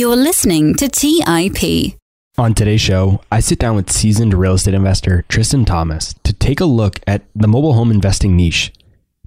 [0.00, 1.98] You're listening to TIP.
[2.38, 6.58] On today's show, I sit down with seasoned real estate investor Tristan Thomas to take
[6.58, 8.72] a look at the mobile home investing niche.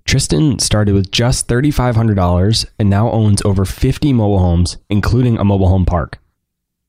[0.05, 5.69] Tristan started with just $3,500 and now owns over 50 mobile homes, including a mobile
[5.69, 6.17] home park.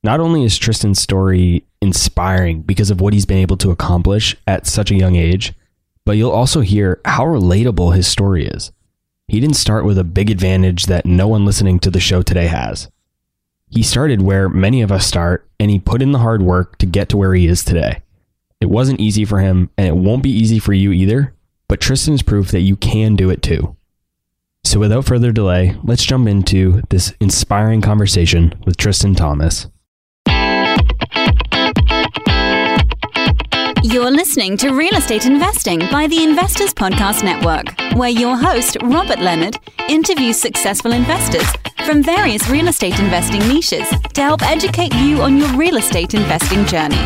[0.02, 4.66] Not only is Tristan's story inspiring because of what he's been able to accomplish at
[4.66, 5.52] such a young age,
[6.06, 8.72] but you'll also hear how relatable his story is.
[9.28, 12.46] He didn't start with a big advantage that no one listening to the show today
[12.46, 12.88] has.
[13.74, 16.86] He started where many of us start, and he put in the hard work to
[16.86, 18.02] get to where he is today.
[18.60, 21.34] It wasn't easy for him, and it won't be easy for you either,
[21.66, 23.74] but Tristan's proof that you can do it too.
[24.62, 29.66] So, without further delay, let's jump into this inspiring conversation with Tristan Thomas.
[33.86, 39.18] You're listening to Real Estate Investing by the Investors Podcast Network, where your host, Robert
[39.18, 39.58] Leonard,
[39.90, 41.44] interviews successful investors
[41.84, 46.64] from various real estate investing niches to help educate you on your real estate investing
[46.64, 46.96] journey.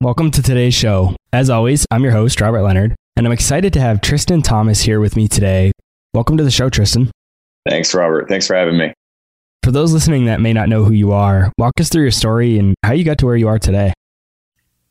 [0.00, 1.16] Welcome to today's show.
[1.32, 5.00] As always, I'm your host, Robert Leonard, and I'm excited to have Tristan Thomas here
[5.00, 5.72] with me today.
[6.14, 7.10] Welcome to the show, Tristan.
[7.68, 8.28] Thanks, Robert.
[8.28, 8.92] Thanks for having me.
[9.62, 12.58] For those listening that may not know who you are, walk us through your story
[12.58, 13.92] and how you got to where you are today.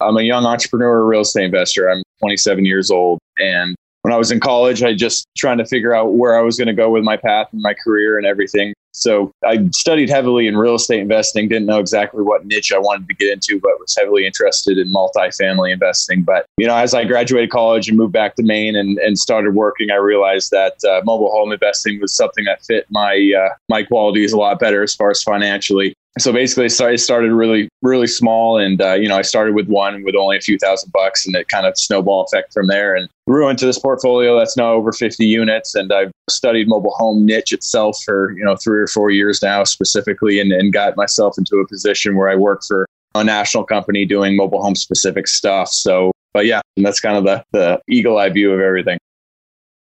[0.01, 1.89] I'm a young entrepreneur, real estate investor.
[1.89, 3.19] I'm 27 years old.
[3.37, 6.57] And when I was in college, I just trying to figure out where I was
[6.57, 8.73] going to go with my path and my career and everything.
[8.95, 13.07] So I studied heavily in real estate investing, didn't know exactly what niche I wanted
[13.07, 16.23] to get into, but was heavily interested in multifamily investing.
[16.23, 19.55] But, you know, as I graduated college and moved back to Maine and, and started
[19.55, 23.83] working, I realized that uh, mobile home investing was something that fit my, uh, my
[23.83, 28.58] qualities a lot better as far as financially so basically I started really really small
[28.58, 31.35] and uh, you know I started with one with only a few thousand bucks and
[31.35, 34.91] it kind of snowball effect from there and grew into this portfolio that's now over
[34.91, 39.09] 50 units and I've studied mobile home niche itself for you know three or four
[39.09, 43.23] years now specifically and, and got myself into a position where I work for a
[43.23, 45.69] national company doing mobile home specific stuff.
[45.69, 48.97] So but yeah that's kind of the, the eagle eye view of everything.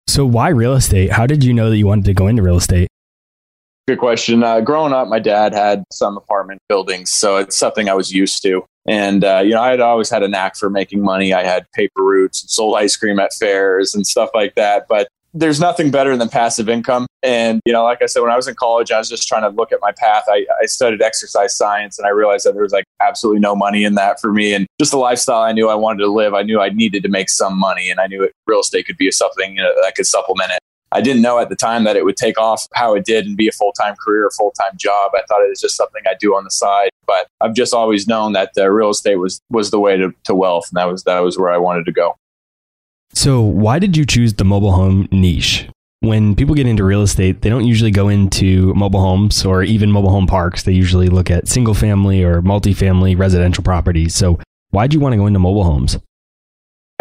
[0.07, 1.13] So why real estate?
[1.13, 2.90] How did you know that you wanted to go into real estate
[3.89, 4.43] Good question.
[4.43, 8.43] Uh, growing up, my dad had some apartment buildings, so it's something I was used
[8.43, 8.65] to.
[8.87, 11.33] And, uh, you know, I had always had a knack for making money.
[11.33, 14.87] I had paper routes and sold ice cream at fairs and stuff like that.
[14.89, 17.07] But there's nothing better than passive income.
[17.23, 19.43] And, you know, like I said, when I was in college, I was just trying
[19.43, 20.25] to look at my path.
[20.29, 23.85] I, I studied exercise science and I realized that there was like absolutely no money
[23.85, 24.55] in that for me.
[24.55, 27.09] And just the lifestyle I knew I wanted to live, I knew I needed to
[27.09, 27.91] make some money.
[27.91, 30.59] And I knew real estate could be something you know, that could supplement it.
[30.93, 33.37] I didn't know at the time that it would take off how it did and
[33.37, 35.13] be a full time career, full time job.
[35.15, 36.91] I thought it was just something I do on the side.
[37.07, 40.35] But I've just always known that uh, real estate was was the way to, to
[40.35, 42.17] wealth, and that was that was where I wanted to go.
[43.13, 45.69] So, why did you choose the mobile home niche?
[46.03, 49.91] When people get into real estate, they don't usually go into mobile homes or even
[49.91, 50.63] mobile home parks.
[50.63, 54.15] They usually look at single family or multifamily residential properties.
[54.15, 54.39] So,
[54.71, 55.99] why did you want to go into mobile homes?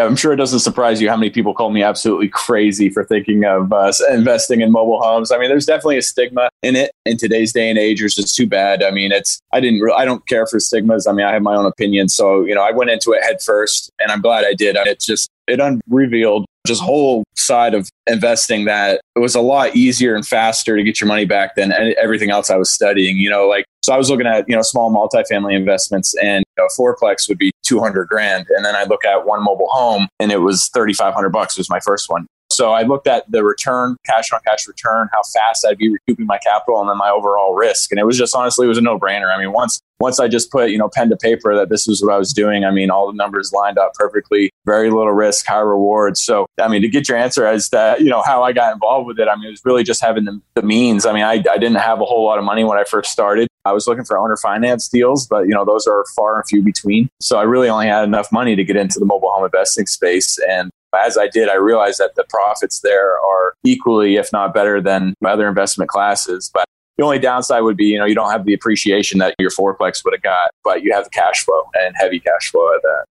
[0.05, 3.45] I'm sure it doesn't surprise you how many people call me absolutely crazy for thinking
[3.45, 5.31] of uh, investing in mobile homes.
[5.31, 8.01] I mean, there's definitely a stigma in it in today's day and age.
[8.01, 8.83] It's just too bad.
[8.83, 11.07] I mean, it's I didn't re- I don't care for stigmas.
[11.07, 13.41] I mean, I have my own opinion, so you know, I went into it head
[13.41, 14.75] first, and I'm glad I did.
[14.75, 20.13] It just it unrevealed just whole side of investing that it was a lot easier
[20.15, 23.17] and faster to get your money back than everything else I was studying.
[23.17, 26.67] You know, like so I was looking at you know small multifamily investments, and know,
[26.77, 30.31] fourplex would be two hundred grand, and then I look at one mobile home, and
[30.31, 31.57] it was thirty five hundred bucks.
[31.57, 32.27] Was my first one.
[32.59, 36.25] So I looked at the return, cash on cash return, how fast I'd be recouping
[36.25, 37.89] my capital, and then my overall risk.
[37.89, 39.33] And it was just honestly, it was a no brainer.
[39.33, 42.01] I mean, once once I just put you know pen to paper that this was
[42.01, 44.51] what I was doing, I mean, all the numbers lined up perfectly.
[44.65, 46.17] Very little risk, high reward.
[46.17, 49.07] So I mean, to get your answer as to you know how I got involved
[49.07, 51.05] with it, I mean, it was really just having the, the means.
[51.05, 53.47] I mean, I, I didn't have a whole lot of money when I first started.
[53.63, 56.61] I was looking for owner finance deals, but you know those are far and few
[56.61, 57.09] between.
[57.21, 60.37] So I really only had enough money to get into the mobile home investing space,
[60.49, 64.81] and as I did, I realized that the profits there are equally, if not better,
[64.81, 66.49] than other investment classes.
[66.53, 66.65] But
[66.97, 70.03] the only downside would be, you know, you don't have the appreciation that your fourplex
[70.03, 73.05] would have got, but you have the cash flow and heavy cash flow at that.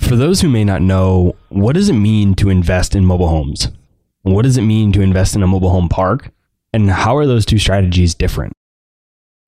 [0.00, 3.68] For those who may not know, what does it mean to invest in mobile homes?
[4.22, 6.30] What does it mean to invest in a mobile home park?
[6.72, 8.52] And how are those two strategies different?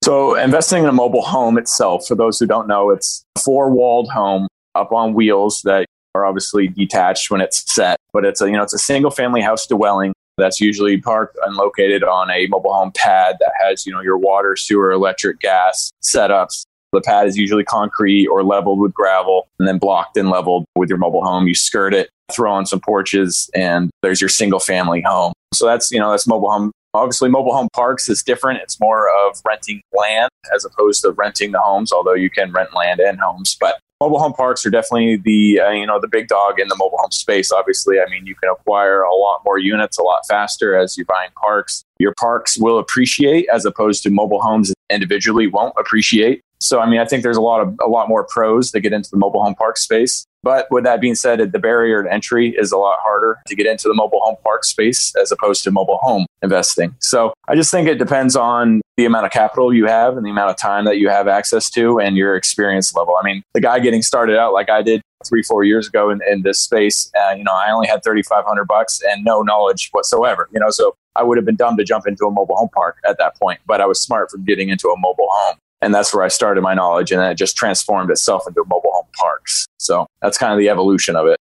[0.02, 3.70] So, investing in a mobile home itself, for those who don't know, it's a four
[3.70, 8.46] walled home up on wheels that are obviously detached when it's set, but it's a,
[8.46, 12.46] you know, it's a single family house dwelling that's usually parked and located on a
[12.46, 16.64] mobile home pad that has, you know, your water, sewer, electric, gas setups.
[16.92, 20.88] The pad is usually concrete or leveled with gravel and then blocked and leveled with
[20.88, 21.48] your mobile home.
[21.48, 25.32] You skirt it, throw on some porches, and there's your single family home.
[25.52, 26.72] So that's, you know, that's mobile home.
[26.94, 28.60] Obviously, mobile home parks is different.
[28.62, 32.72] It's more of renting land as opposed to renting the homes, although you can rent
[32.72, 33.56] land and homes.
[33.58, 36.76] But mobile home parks are definitely the uh, you know the big dog in the
[36.76, 38.00] mobile home space obviously.
[38.00, 41.24] I mean you can acquire a lot more units a lot faster as you buy
[41.26, 41.84] in parks.
[41.98, 46.42] Your parks will appreciate as opposed to mobile homes individually won't appreciate.
[46.60, 48.92] So i mean i think there's a lot of a lot more pros that get
[48.92, 52.54] into the mobile home park space but with that being said, the barrier to entry
[52.56, 55.70] is a lot harder to get into the mobile home park space as opposed to
[55.70, 56.94] mobile home investing.
[57.00, 60.30] So I just think it depends on the amount of capital you have and the
[60.30, 63.16] amount of time that you have access to and your experience level.
[63.20, 66.20] I mean, the guy getting started out like I did three, four years ago in,
[66.30, 70.48] in this space, uh, you know, I only had 3,500 bucks and no knowledge whatsoever,
[70.52, 72.98] you know, so I would have been dumb to jump into a mobile home park
[73.08, 75.56] at that point, but I was smart from getting into a mobile home.
[75.84, 77.12] And that's where I started my knowledge.
[77.12, 79.66] And then it just transformed itself into mobile home parks.
[79.78, 81.38] So that's kind of the evolution of it.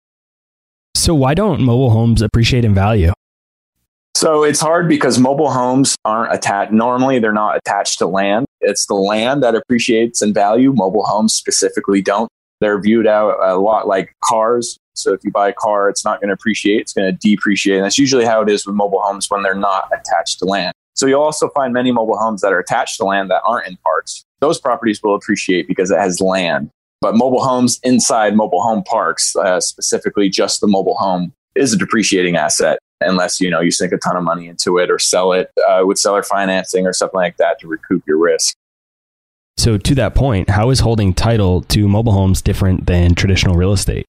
[0.96, 3.14] So, why don't mobile homes appreciate in value?
[4.16, 6.74] So it's hard because mobile homes aren't attached.
[6.74, 8.46] Normally, they're not attached to land.
[8.60, 10.74] It's the land that appreciates in value.
[10.74, 12.30] Mobile homes specifically don't.
[12.60, 14.78] They're viewed out a lot like cars.
[14.94, 16.82] So if you buy a car, it's not going to appreciate.
[16.82, 17.78] It's going to depreciate.
[17.78, 20.74] And that's usually how it is with mobile homes when they're not attached to land.
[20.96, 23.78] So you'll also find many mobile homes that are attached to land that aren't in
[23.78, 24.26] parks.
[24.40, 26.70] Those properties will appreciate because it has land.
[27.02, 31.78] But mobile homes inside mobile home parks, uh, specifically just the mobile home, is a
[31.78, 35.32] depreciating asset unless you know you sink a ton of money into it or sell
[35.32, 38.56] it uh, with seller financing or something like that to recoup your risk.
[39.58, 43.74] So, to that point, how is holding title to mobile homes different than traditional real
[43.74, 44.06] estate?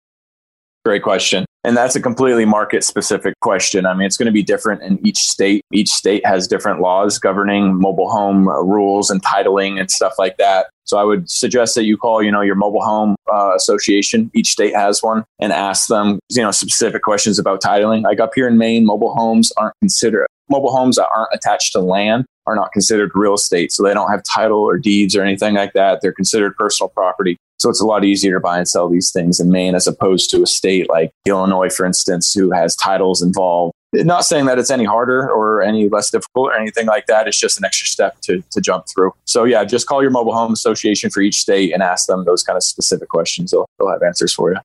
[0.85, 1.45] Great question.
[1.63, 3.85] And that's a completely market specific question.
[3.85, 5.65] I mean, it's going to be different in each state.
[5.73, 10.37] Each state has different laws governing mobile home uh, rules and titling and stuff like
[10.37, 10.67] that.
[10.85, 14.31] So I would suggest that you call, you know, your mobile home uh, association.
[14.33, 18.03] Each state has one, and ask them, you know, specific questions about titling.
[18.03, 21.79] Like up here in Maine, mobile homes aren't considered mobile homes that aren't attached to
[21.79, 23.71] land are not considered real estate.
[23.71, 25.99] So they don't have title or deeds or anything like that.
[26.01, 27.37] They're considered personal property.
[27.59, 30.29] So it's a lot easier to buy and sell these things in Maine as opposed
[30.31, 33.73] to a state like Illinois, for instance, who has titles involved.
[33.93, 37.27] Not saying that it's any harder or any less difficult or anything like that.
[37.27, 39.13] It's just an extra step to, to jump through.
[39.25, 42.43] So yeah, just call your mobile home association for each state and ask them those
[42.43, 43.51] kind of specific questions.
[43.51, 44.57] They'll, they'll have answers for you.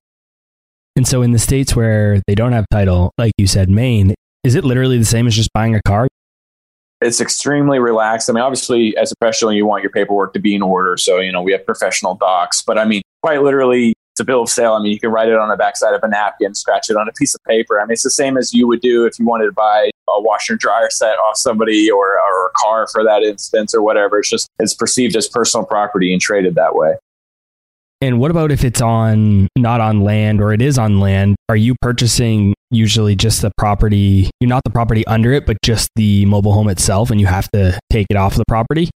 [0.96, 4.14] And so in the states where they don't have title, like you said, Maine,
[4.44, 6.08] is it literally the same as just buying a car?
[7.04, 8.28] It's extremely relaxed.
[8.28, 10.96] I mean, obviously, as a professional, you want your paperwork to be in order.
[10.96, 14.43] So, you know, we have professional docs, but I mean, quite literally, it's a bill
[14.43, 14.75] of sale.
[14.75, 17.08] I mean, you can write it on the backside of a napkin, scratch it on
[17.08, 17.81] a piece of paper.
[17.81, 20.20] I mean, it's the same as you would do if you wanted to buy a
[20.20, 24.19] washer and dryer set off somebody or, or a car for that instance or whatever.
[24.19, 26.96] It's just, it's perceived as personal property and traded that way.
[28.02, 31.37] And what about if it's on not on land or it is on land?
[31.48, 34.30] Are you purchasing usually just the property?
[34.40, 37.50] You're not the property under it, but just the mobile home itself, and you have
[37.52, 38.90] to take it off the property?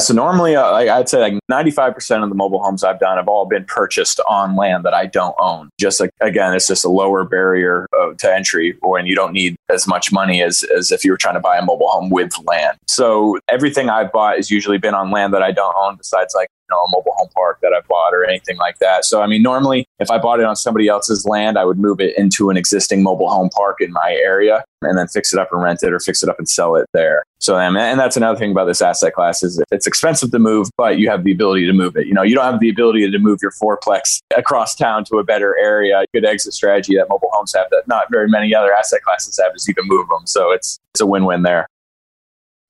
[0.00, 3.46] So normally, uh, I'd say like 95% of the mobile homes I've done have all
[3.46, 5.70] been purchased on land that I don't own.
[5.78, 9.32] Just like, again, it's just a lower barrier uh, to entry or and you don't
[9.32, 12.08] need as much money as, as if you were trying to buy a mobile home
[12.10, 12.78] with land.
[12.88, 16.48] So everything I've bought has usually been on land that I don't own besides like
[16.70, 19.04] know, a mobile home park that I bought or anything like that.
[19.04, 22.00] So, I mean, normally if I bought it on somebody else's land, I would move
[22.00, 25.48] it into an existing mobile home park in my area and then fix it up
[25.52, 27.24] and rent it or fix it up and sell it there.
[27.38, 30.98] So, and that's another thing about this asset class is it's expensive to move, but
[30.98, 32.06] you have the ability to move it.
[32.06, 35.24] You know, you don't have the ability to move your fourplex across town to a
[35.24, 36.04] better area.
[36.14, 39.52] Good exit strategy that mobile homes have that not very many other asset classes have
[39.54, 40.26] is you can move them.
[40.26, 41.66] So it's, it's a win-win there.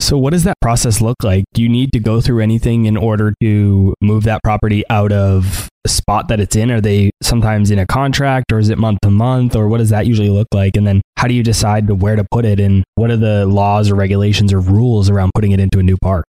[0.01, 1.45] So, what does that process look like?
[1.53, 5.69] Do you need to go through anything in order to move that property out of
[5.85, 6.71] the spot that it's in?
[6.71, 9.91] Are they sometimes in a contract or is it month to month or what does
[9.91, 10.77] that usually look like?
[10.77, 13.45] And then how do you decide to where to put it and what are the
[13.45, 16.25] laws or regulations or rules around putting it into a new park?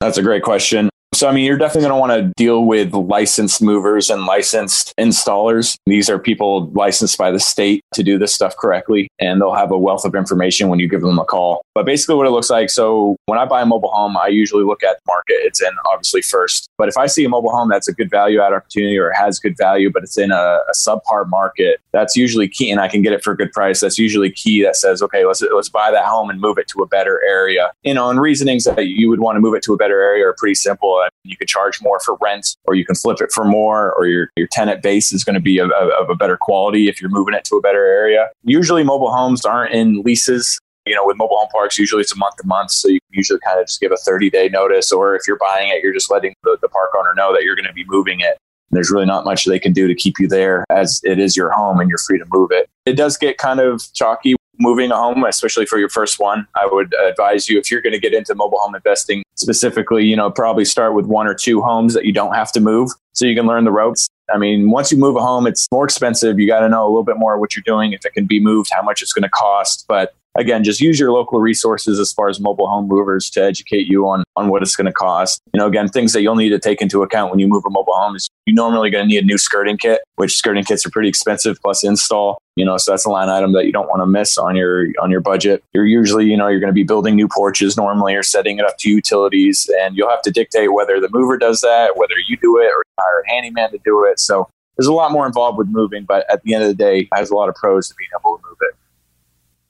[0.00, 0.90] That's a great question.
[1.14, 4.92] So, I mean, you're definitely going to want to deal with licensed movers and licensed
[4.98, 5.78] installers.
[5.86, 9.70] These are people licensed by the state to do this stuff correctly, and they'll have
[9.70, 11.62] a wealth of information when you give them a call.
[11.74, 14.62] But basically, what it looks like so, when I buy a mobile home, I usually
[14.62, 16.70] look at the market it's in, obviously, first.
[16.78, 19.40] But if I see a mobile home that's a good value add opportunity or has
[19.40, 23.02] good value, but it's in a, a subpar market, that's usually key, and I can
[23.02, 23.80] get it for a good price.
[23.80, 26.82] That's usually key that says, okay, let's, let's buy that home and move it to
[26.82, 27.72] a better area.
[27.82, 30.26] You know, and reasonings that you would want to move it to a better area
[30.26, 33.44] are pretty simple you could charge more for rent or you can flip it for
[33.44, 36.88] more or your, your tenant base is going to be of, of a better quality
[36.88, 38.28] if you're moving it to a better area.
[38.44, 42.16] Usually mobile homes aren't in leases You know, with mobile home parks, usually it's a
[42.16, 42.70] month to month.
[42.70, 44.92] So you can usually kind of just give a 30 day notice.
[44.92, 47.56] Or if you're buying it, you're just letting the, the park owner know that you're
[47.56, 48.38] going to be moving it.
[48.70, 51.50] There's really not much they can do to keep you there as it is your
[51.50, 52.68] home and you're free to move it.
[52.84, 56.46] It does get kind of chalky moving a home, especially for your first one.
[56.54, 60.16] I would advise you if you're going to get into mobile home investing specifically, you
[60.16, 63.26] know, probably start with one or two homes that you don't have to move so
[63.26, 64.08] you can learn the ropes.
[64.32, 66.38] I mean, once you move a home, it's more expensive.
[66.38, 68.40] You got to know a little bit more what you're doing, if it can be
[68.40, 69.84] moved, how much it's going to cost.
[69.88, 73.86] But again, just use your local resources as far as mobile home movers to educate
[73.86, 75.40] you on, on what it's going to cost.
[75.52, 77.70] You know, again, things that you'll need to take into account when you move a
[77.70, 80.86] mobile home is you're normally going to need a new skirting kit, which skirting kits
[80.86, 82.38] are pretty expensive plus install.
[82.56, 84.86] You know, so that's a line item that you don't want to miss on your
[85.02, 85.62] on your budget.
[85.74, 88.64] You're usually, you know, you're going to be building new porches normally or setting it
[88.64, 92.38] up to utilities, and you'll have to dictate whether the mover does that, whether you
[92.38, 94.18] do it, or hire a handyman to do it.
[94.18, 97.08] So there's a lot more involved with moving, but at the end of the day,
[97.12, 98.74] has a lot of pros to being able to move it.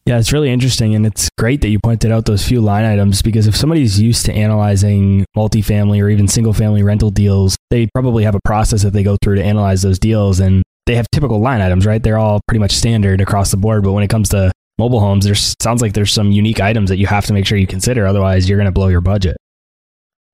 [0.06, 0.94] Yeah, it's really interesting.
[0.94, 4.24] And it's great that you pointed out those few line items because if somebody's used
[4.26, 8.92] to analyzing multifamily or even single family rental deals, they probably have a process that
[8.92, 10.38] they go through to analyze those deals.
[10.38, 12.00] And they have typical line items, right?
[12.00, 13.82] They're all pretty much standard across the board.
[13.82, 16.98] But when it comes to mobile homes, there sounds like there's some unique items that
[16.98, 18.06] you have to make sure you consider.
[18.06, 19.36] Otherwise, you're going to blow your budget.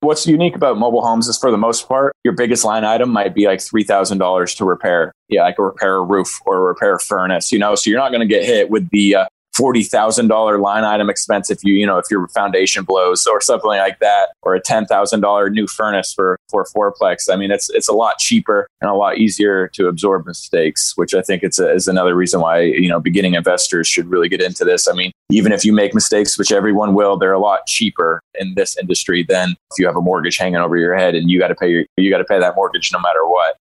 [0.01, 3.35] What's unique about mobile homes is for the most part, your biggest line item might
[3.35, 5.13] be like $3,000 to repair.
[5.29, 8.01] Yeah, like a repair a roof or a repair a furnace, you know, so you're
[8.01, 11.63] not going to get hit with the uh, forty thousand dollar line item expense if
[11.63, 15.21] you you know if your foundation blows or something like that, or a ten thousand
[15.21, 17.33] dollar new furnace for for fourplex.
[17.33, 21.15] I mean, it's it's a lot cheaper and a lot easier to absorb mistakes, which
[21.15, 24.41] I think it's a, is another reason why you know beginning investors should really get
[24.41, 24.89] into this.
[24.89, 28.55] I mean, even if you make mistakes, which everyone will, they're a lot cheaper in
[28.55, 31.49] this industry than if you have a mortgage hanging over your head and you got
[31.49, 33.57] to pay your, you got to pay that mortgage no matter what.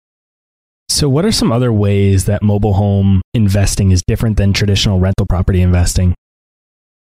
[0.98, 5.26] So, what are some other ways that mobile home investing is different than traditional rental
[5.26, 6.12] property investing?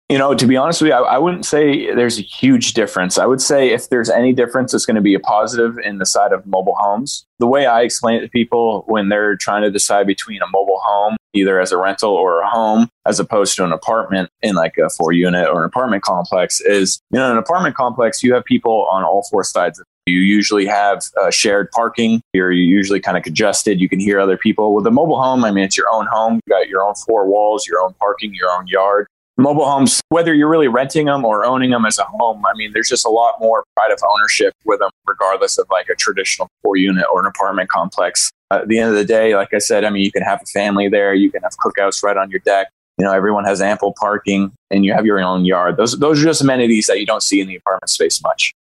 [0.09, 3.19] You know, to be honest with you, I, I, wouldn't say there's a huge difference.
[3.19, 6.07] I would say if there's any difference, it's going to be a positive in the
[6.07, 7.27] side of mobile homes.
[7.41, 10.79] The way I explain it to people when they're trying to decide between a mobile
[10.81, 14.77] home, either as a rental or a home, as opposed to an apartment in like
[14.79, 18.45] a four unit or an apartment complex, is, you know, an apartment complex, you have
[18.45, 22.21] people on all four sides of you usually have uh, shared parking.
[22.33, 23.81] You're usually kind of congested.
[23.81, 24.75] You can hear other people.
[24.75, 26.41] With a mobile home, I mean, it's your own home.
[26.47, 29.07] You got your own four walls, your own parking, your own yard.
[29.37, 32.73] Mobile homes, whether you're really renting them or owning them as a home, I mean,
[32.75, 36.47] there's just a lot more pride of ownership with them, regardless of like a traditional
[36.63, 38.31] four unit or an apartment complex.
[38.51, 40.47] at the end of the day, like I said, I mean, you can have a
[40.47, 41.15] family there.
[41.15, 42.69] You can have cookouts right on your deck.
[42.99, 45.79] You know, everyone has ample parking and you have your own yard.
[45.79, 48.53] Those, those are just amenities that you don't see in the apartment space much.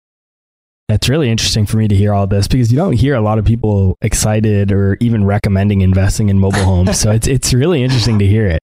[0.89, 3.37] It's really interesting for me to hear all this because you don't hear a lot
[3.37, 6.99] of people excited or even recommending investing in mobile homes.
[6.99, 8.59] so it's it's really interesting to hear it.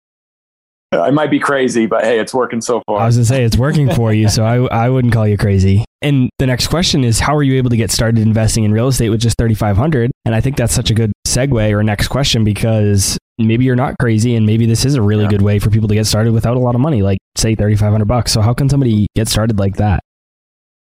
[0.93, 3.01] I might be crazy, but hey, it's working so far.
[3.01, 5.85] I was gonna say it's working for you, so I I wouldn't call you crazy.
[6.01, 8.89] And the next question is, how are you able to get started investing in real
[8.89, 10.11] estate with just thirty five hundred?
[10.25, 13.97] And I think that's such a good segue or next question because maybe you're not
[13.99, 15.31] crazy, and maybe this is a really yeah.
[15.31, 17.77] good way for people to get started without a lot of money, like say thirty
[17.77, 18.31] five hundred bucks.
[18.31, 20.01] So how can somebody get started like that?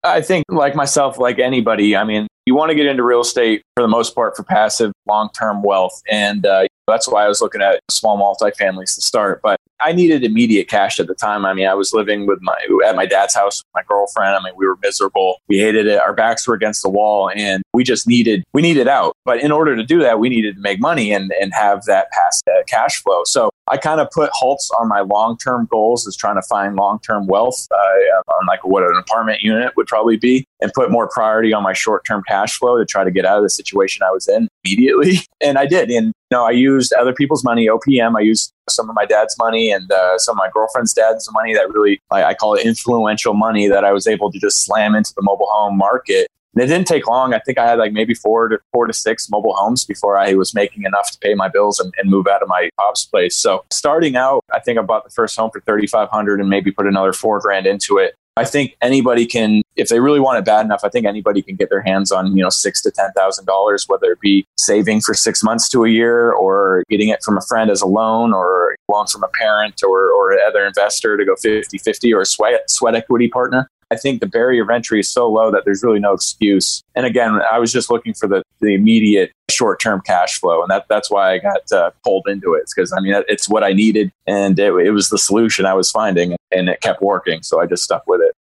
[0.05, 3.63] I think, like myself, like anybody, I mean, you want to get into real estate
[3.77, 6.03] for the most part for passive long term wealth.
[6.11, 9.41] And uh, that's why I was looking at small multifamilies to start.
[9.43, 11.45] But I needed immediate cash at the time.
[11.47, 14.35] I mean, I was living with my at my dad's house with my girlfriend.
[14.35, 15.37] I mean, we were miserable.
[15.49, 16.01] We hated it.
[16.01, 19.15] Our backs were against the wall, and we just needed we needed out.
[19.25, 22.11] But in order to do that, we needed to make money and and have that
[22.11, 23.23] past uh, cash flow.
[23.25, 26.77] So I kind of put halts on my long term goals as trying to find
[26.77, 30.91] long term wealth uh, on like what an apartment unit would probably be, and put
[30.91, 33.51] more priority on my short term cash flow to try to get out of the
[33.51, 35.21] situation I was in immediately.
[35.45, 35.91] And I did.
[35.91, 38.17] And you know, I used other people's money, OPM.
[38.17, 41.53] I used some of my dad's money and uh, some of my girlfriend's dad's money
[41.53, 44.95] that really, I, I call it influential money that I was able to just slam
[44.95, 47.35] into the mobile home market and it didn't take long.
[47.35, 50.35] I think I had like maybe four to four to six mobile homes before I
[50.35, 53.37] was making enough to pay my bills and, and move out of my pop's place.
[53.37, 56.49] So starting out, I think I bought the first home for thirty five hundred and
[56.49, 58.15] maybe put another four grand into it.
[58.35, 61.55] I think anybody can, if they really want it bad enough, I think anybody can
[61.55, 65.03] get their hands on, you know, six to ten thousand dollars, whether it be saving
[65.03, 68.33] for six months to a year or getting it from a friend as a loan
[68.33, 72.63] or loan from a parent or, or other investor to go 50-50 or a sweat
[72.69, 73.69] sweat equity partner.
[73.93, 76.83] I think the barrier of entry is so low that there's really no excuse.
[76.95, 80.63] And again, I was just looking for the, the immediate short term cash flow.
[80.63, 82.65] And that, that's why I got uh, pulled into it.
[82.75, 85.91] because I mean, it's what I needed and it, it was the solution I was
[85.91, 87.43] finding and it kept working.
[87.43, 88.33] So I just stuck with it.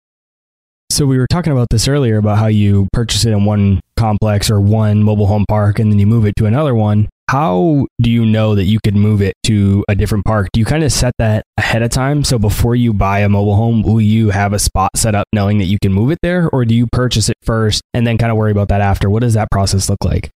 [0.91, 4.53] So we were talking about this earlier about how you purchase it in one complex
[4.53, 7.09] or one mobile home park and then you move it to another one.
[7.31, 10.49] How do you know that you could move it to a different park?
[10.53, 12.25] Do you kind of set that ahead of time?
[12.25, 15.59] So before you buy a mobile home, will you have a spot set up knowing
[15.59, 16.51] that you can move it there?
[16.51, 19.09] Or do you purchase it first and then kind of worry about that after?
[19.09, 20.33] What does that process look like?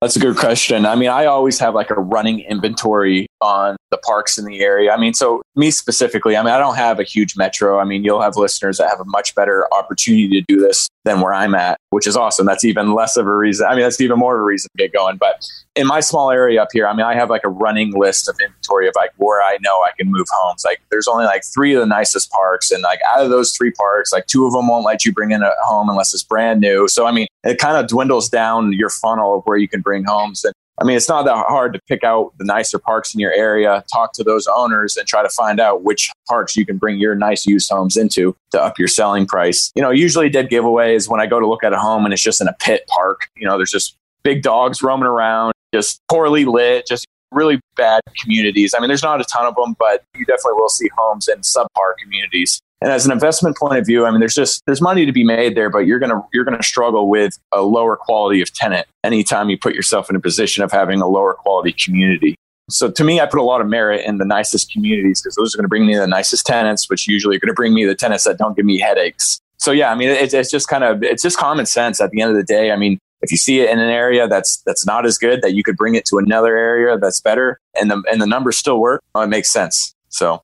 [0.00, 0.86] That's a good question.
[0.86, 4.90] I mean, I always have like a running inventory on the parks in the area.
[4.90, 7.78] I mean, so me specifically, I mean, I don't have a huge metro.
[7.78, 11.20] I mean, you'll have listeners that have a much better opportunity to do this than
[11.20, 12.44] where I'm at, which is awesome.
[12.44, 13.68] That's even less of a reason.
[13.68, 15.18] I mean, that's even more of a reason to get going.
[15.18, 18.28] But in my small area up here, I mean, I have like a running list
[18.28, 20.64] of inventory of like where I know I can move homes.
[20.64, 22.70] Like there's only like three of the nicest parks.
[22.70, 25.30] And like out of those three parks, like two of them won't let you bring
[25.30, 26.88] in a home unless it's brand new.
[26.88, 30.04] So, I mean, it kind of dwindles down your funnel of where you can bring
[30.04, 30.44] homes.
[30.44, 33.32] And I mean, it's not that hard to pick out the nicer parks in your
[33.32, 36.98] area, talk to those owners, and try to find out which parks you can bring
[36.98, 39.70] your nice used homes into to up your selling price.
[39.74, 42.12] You know, usually dead giveaway is when I go to look at a home and
[42.12, 43.28] it's just in a pit park.
[43.36, 48.74] You know, there's just big dogs roaming around, just poorly lit, just really bad communities.
[48.76, 51.38] I mean, there's not a ton of them, but you definitely will see homes in
[51.40, 52.60] subpar communities.
[52.82, 55.24] And as an investment point of view, I mean, there's just there's money to be
[55.24, 59.50] made there, but you're gonna you're gonna struggle with a lower quality of tenant anytime
[59.50, 62.34] you put yourself in a position of having a lower quality community.
[62.70, 65.54] So to me, I put a lot of merit in the nicest communities because those
[65.54, 67.84] are going to bring me the nicest tenants, which usually are going to bring me
[67.84, 69.40] the tenants that don't give me headaches.
[69.58, 72.00] So yeah, I mean, it's, it's just kind of it's just common sense.
[72.00, 74.28] At the end of the day, I mean, if you see it in an area
[74.28, 77.60] that's that's not as good, that you could bring it to another area that's better,
[77.80, 79.94] and the and the numbers still work, well, it makes sense.
[80.08, 80.42] So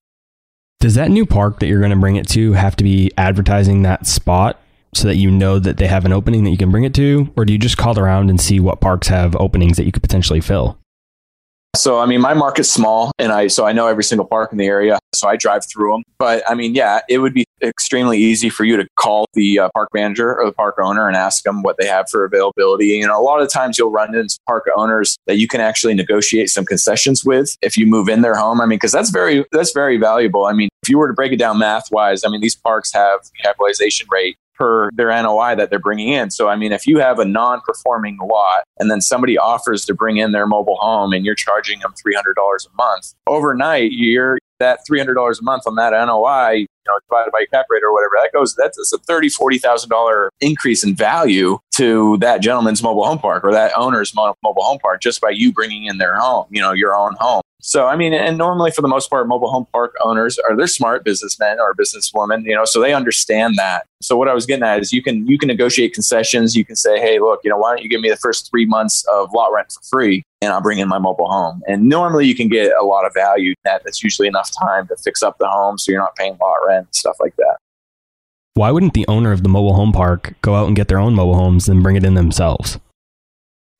[0.81, 3.83] does that new park that you're going to bring it to have to be advertising
[3.83, 4.61] that spot
[4.95, 7.33] so that you know that they have an opening that you can bring it to?
[7.37, 10.03] Or do you just call around and see what parks have openings that you could
[10.03, 10.79] potentially fill?
[11.77, 14.59] So, I mean, my market's small and I, so I know every single park in
[14.59, 14.99] the area.
[15.19, 16.03] So I drive through them.
[16.19, 19.69] But I mean, yeah, it would be extremely easy for you to call the uh,
[19.75, 22.87] park manager or the park owner and ask them what they have for availability.
[22.87, 25.95] You know, a lot of times you'll run into park owners that you can actually
[25.95, 28.61] negotiate some concessions with if you move in their home.
[28.61, 30.45] I mean, because that's very, that's very valuable.
[30.45, 32.93] I mean, if you were to break it down math wise, I mean, these parks
[32.93, 36.31] have capitalization rate per their NOI that they're bringing in.
[36.31, 39.95] So, I mean, if you have a non performing lot and then somebody offers to
[39.95, 44.81] bring in their mobile home and you're charging them $300 a month, overnight, you're that
[44.91, 48.31] $300 a month on that NOI, you know, divided by cap rate or whatever, that
[48.33, 53.53] goes, that's a $30,000, $40,000 increase in value to that gentleman's mobile home park or
[53.53, 56.95] that owner's mobile home park just by you bringing in their home, you know, your
[56.95, 57.43] own home.
[57.61, 60.69] So, I mean, and normally for the most part, mobile home park owners are they're
[60.69, 63.85] smart businessmen or businesswomen, you know, so they understand that.
[64.01, 66.55] So what I was getting at is you can you can negotiate concessions.
[66.55, 68.65] You can say, hey, look, you know, why don't you give me the first three
[68.65, 71.61] months of lot rent for free, and I'll bring in my mobile home.
[71.67, 73.55] And normally you can get a lot of value.
[73.65, 76.59] That that's usually enough time to fix up the home, so you're not paying lot
[76.65, 77.57] rent and stuff like that.
[78.55, 81.15] Why wouldn't the owner of the mobile home park go out and get their own
[81.15, 82.79] mobile homes and bring it in themselves?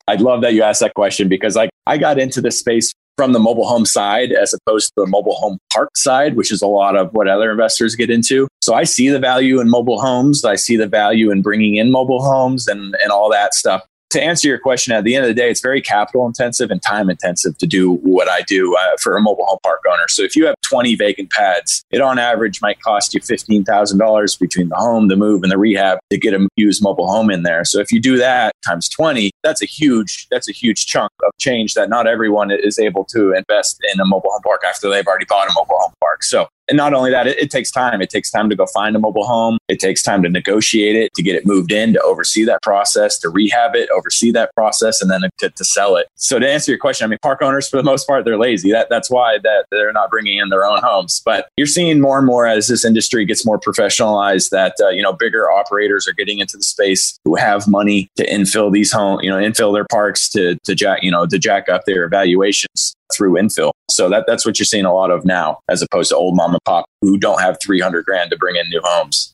[0.07, 3.33] I'd love that you asked that question because like I got into this space from
[3.33, 6.67] the mobile home side as opposed to the mobile home park side, which is a
[6.67, 8.47] lot of what other investors get into.
[8.61, 10.45] So I see the value in mobile homes.
[10.45, 14.21] I see the value in bringing in mobile homes and, and all that stuff to
[14.21, 17.09] answer your question, at the end of the day, it's very capital intensive and time
[17.09, 20.07] intensive to do what I do uh, for a mobile home park owner.
[20.07, 24.69] So if you have 20 vacant pads, it on average might cost you $15,000 between
[24.69, 27.63] the home, the move, and the rehab to get a used mobile home in there.
[27.65, 31.31] So if you do that times 20, that's a huge, that's a huge chunk of
[31.39, 35.05] change that not everyone is able to invest in a mobile home park after they've
[35.05, 36.23] already bought a mobile home park.
[36.23, 38.01] So and not only that, it, it, takes time.
[38.01, 39.57] It takes time to go find a mobile home.
[39.67, 43.17] It takes time to negotiate it, to get it moved in, to oversee that process,
[43.19, 46.07] to rehab it, oversee that process, and then to, to sell it.
[46.15, 48.71] So to answer your question, I mean, park owners for the most part they're lazy.
[48.71, 51.21] That that's why that they're not bringing in their own homes.
[51.25, 55.01] But you're seeing more and more as this industry gets more professionalized that uh, you
[55.01, 59.19] know bigger operators are getting into the space who have money to infill these home,
[59.21, 62.95] you know, infill their parks to to jack you know to jack up their valuations
[63.13, 63.71] through infill.
[63.89, 66.53] So that, that's what you're seeing a lot of now, as opposed to old mom
[66.53, 69.33] and pop who don't have 300 grand to bring in new homes.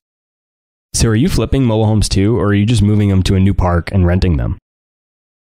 [0.93, 3.39] So are you flipping mobile homes too, or are you just moving them to a
[3.39, 4.57] new park and renting them?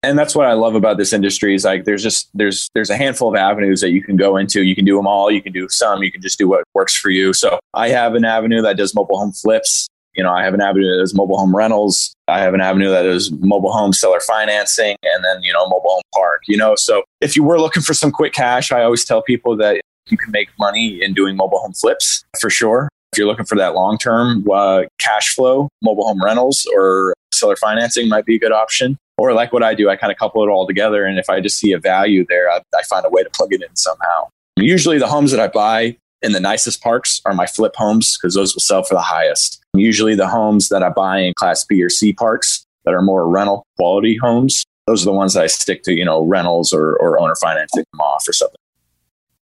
[0.03, 2.97] and that's what I love about this industry is like there's just there's there's a
[2.97, 4.63] handful of avenues that you can go into.
[4.63, 5.31] You can do them all.
[5.31, 6.03] You can do some.
[6.03, 7.33] You can just do what works for you.
[7.33, 9.87] So I have an avenue that does mobile home flips.
[10.17, 12.13] You know, I have an avenue that is mobile home rentals.
[12.27, 15.91] I have an avenue that is mobile home seller financing and then, you know, mobile
[15.91, 16.75] home park, you know.
[16.75, 20.17] So if you were looking for some quick cash, I always tell people that you
[20.17, 22.89] can make money in doing mobile home flips for sure.
[23.13, 27.55] If you're looking for that long term uh, cash flow, mobile home rentals or seller
[27.55, 28.97] financing might be a good option.
[29.19, 31.05] Or like what I do, I kind of couple it all together.
[31.05, 33.53] And if I just see a value there, I, I find a way to plug
[33.53, 34.29] it in somehow.
[34.57, 38.35] Usually the homes that I buy in the nicest parks are my flip homes because
[38.35, 39.63] those will sell for the highest.
[39.73, 43.29] Usually the homes that I buy in class B or C parks that are more
[43.29, 46.95] rental quality homes those are the ones that I stick to, you know, rentals or,
[46.95, 48.57] or owner financing them off or something.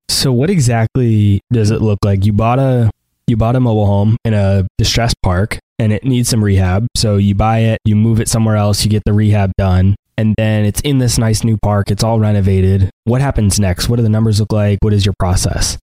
[0.07, 2.25] So what exactly does it look like?
[2.25, 2.91] You bought a
[3.27, 6.87] you bought a mobile home in a distressed park and it needs some rehab.
[6.95, 10.35] So you buy it, you move it somewhere else, you get the rehab done, and
[10.37, 12.89] then it's in this nice new park, it's all renovated.
[13.05, 13.89] What happens next?
[13.89, 14.79] What do the numbers look like?
[14.81, 15.77] What is your process?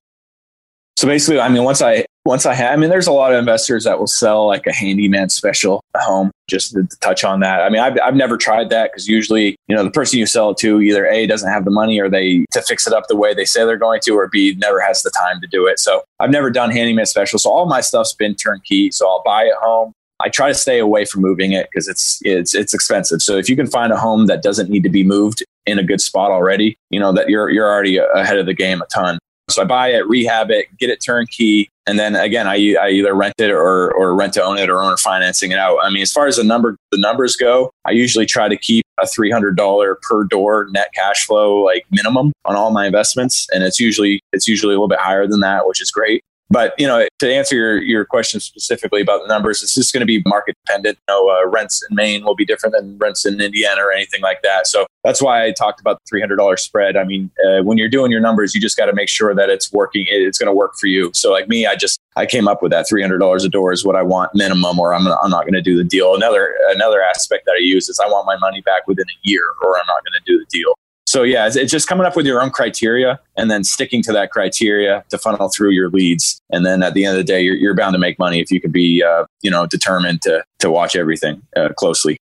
[1.00, 3.38] So basically, I mean, once I once I have, I mean, there's a lot of
[3.38, 6.30] investors that will sell like a handyman special home.
[6.46, 9.56] Just to, to touch on that, I mean, I've I've never tried that because usually,
[9.66, 12.10] you know, the person you sell it to either a doesn't have the money or
[12.10, 14.78] they to fix it up the way they say they're going to, or b never
[14.78, 15.78] has the time to do it.
[15.78, 17.38] So I've never done handyman special.
[17.38, 18.90] So all my stuff's been turnkey.
[18.90, 19.92] So I'll buy a home.
[20.22, 23.22] I try to stay away from moving it because it's it's it's expensive.
[23.22, 25.82] So if you can find a home that doesn't need to be moved in a
[25.82, 29.18] good spot already, you know that you're you're already ahead of the game a ton.
[29.50, 33.14] So I buy it, rehab it, get it turnkey, and then again, I, I either
[33.14, 35.78] rent it or or rent to own it or owner financing it out.
[35.82, 38.84] I mean, as far as the number the numbers go, I usually try to keep
[39.00, 43.48] a three hundred dollar per door net cash flow like minimum on all my investments,
[43.52, 46.22] and it's usually it's usually a little bit higher than that, which is great.
[46.50, 50.00] But you know, to answer your, your question specifically about the numbers, it's just going
[50.00, 50.98] to be market dependent.
[51.08, 54.20] You know, uh, rents in Maine will be different than rents in Indiana or anything
[54.20, 54.66] like that.
[54.66, 56.96] So that's why I talked about the three hundred dollars spread.
[56.96, 59.48] I mean, uh, when you're doing your numbers, you just got to make sure that
[59.48, 60.06] it's working.
[60.08, 61.12] It's going to work for you.
[61.14, 63.72] So like me, I just I came up with that three hundred dollars a door
[63.72, 66.16] is what I want minimum, or I'm I'm not going to do the deal.
[66.16, 69.42] Another another aspect that I use is I want my money back within a year,
[69.62, 70.74] or I'm not going to do the deal.
[71.10, 74.12] So yeah, it's, it's, just coming up with your own criteria and then sticking to
[74.12, 76.40] that criteria to funnel through your leads.
[76.50, 78.52] And then at the end of the day, you're, you're bound to make money if
[78.52, 82.16] you can be, uh, you know, determined to to watch everything uh, closely.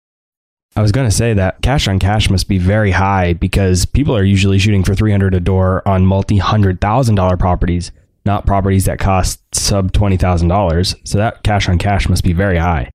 [0.76, 4.14] I was going to say that cash on cash must be very high because people
[4.14, 7.90] are usually shooting for 300 a door on multi hundred thousand dollar properties,
[8.26, 11.08] not properties that cost sub $20,000.
[11.08, 12.90] So that cash on cash must be very high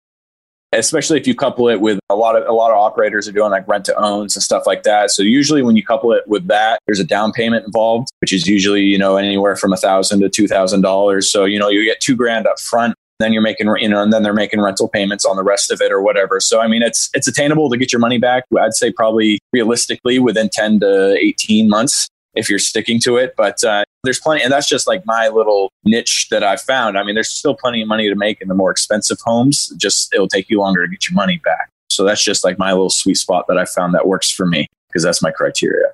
[0.73, 3.51] especially if you couple it with a lot of a lot of operators are doing
[3.51, 5.11] like rent to owns and stuff like that.
[5.11, 8.47] So usually when you couple it with that, there's a down payment involved, which is
[8.47, 11.31] usually you know anywhere from a thousand to two thousand dollars.
[11.31, 12.95] So you know you get two grand up front.
[13.19, 15.81] Then you're making, you know, and then they're making rental payments on the rest of
[15.81, 16.39] it or whatever.
[16.39, 18.45] So, I mean, it's it's attainable to get your money back.
[18.57, 23.33] I'd say probably realistically within 10 to 18 months if you're sticking to it.
[23.35, 26.97] But uh, there's plenty, and that's just like my little niche that I've found.
[26.97, 29.73] I mean, there's still plenty of money to make in the more expensive homes.
[29.77, 31.69] Just it'll take you longer to get your money back.
[31.89, 34.67] So that's just like my little sweet spot that I found that works for me
[34.89, 35.87] because that's my criteria.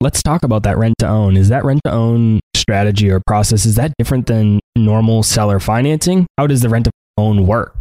[0.00, 1.36] Let's talk about that rent to own.
[1.36, 6.26] Is that rent to own strategy or process is that different than normal seller financing?
[6.36, 7.76] How does the rent to own work?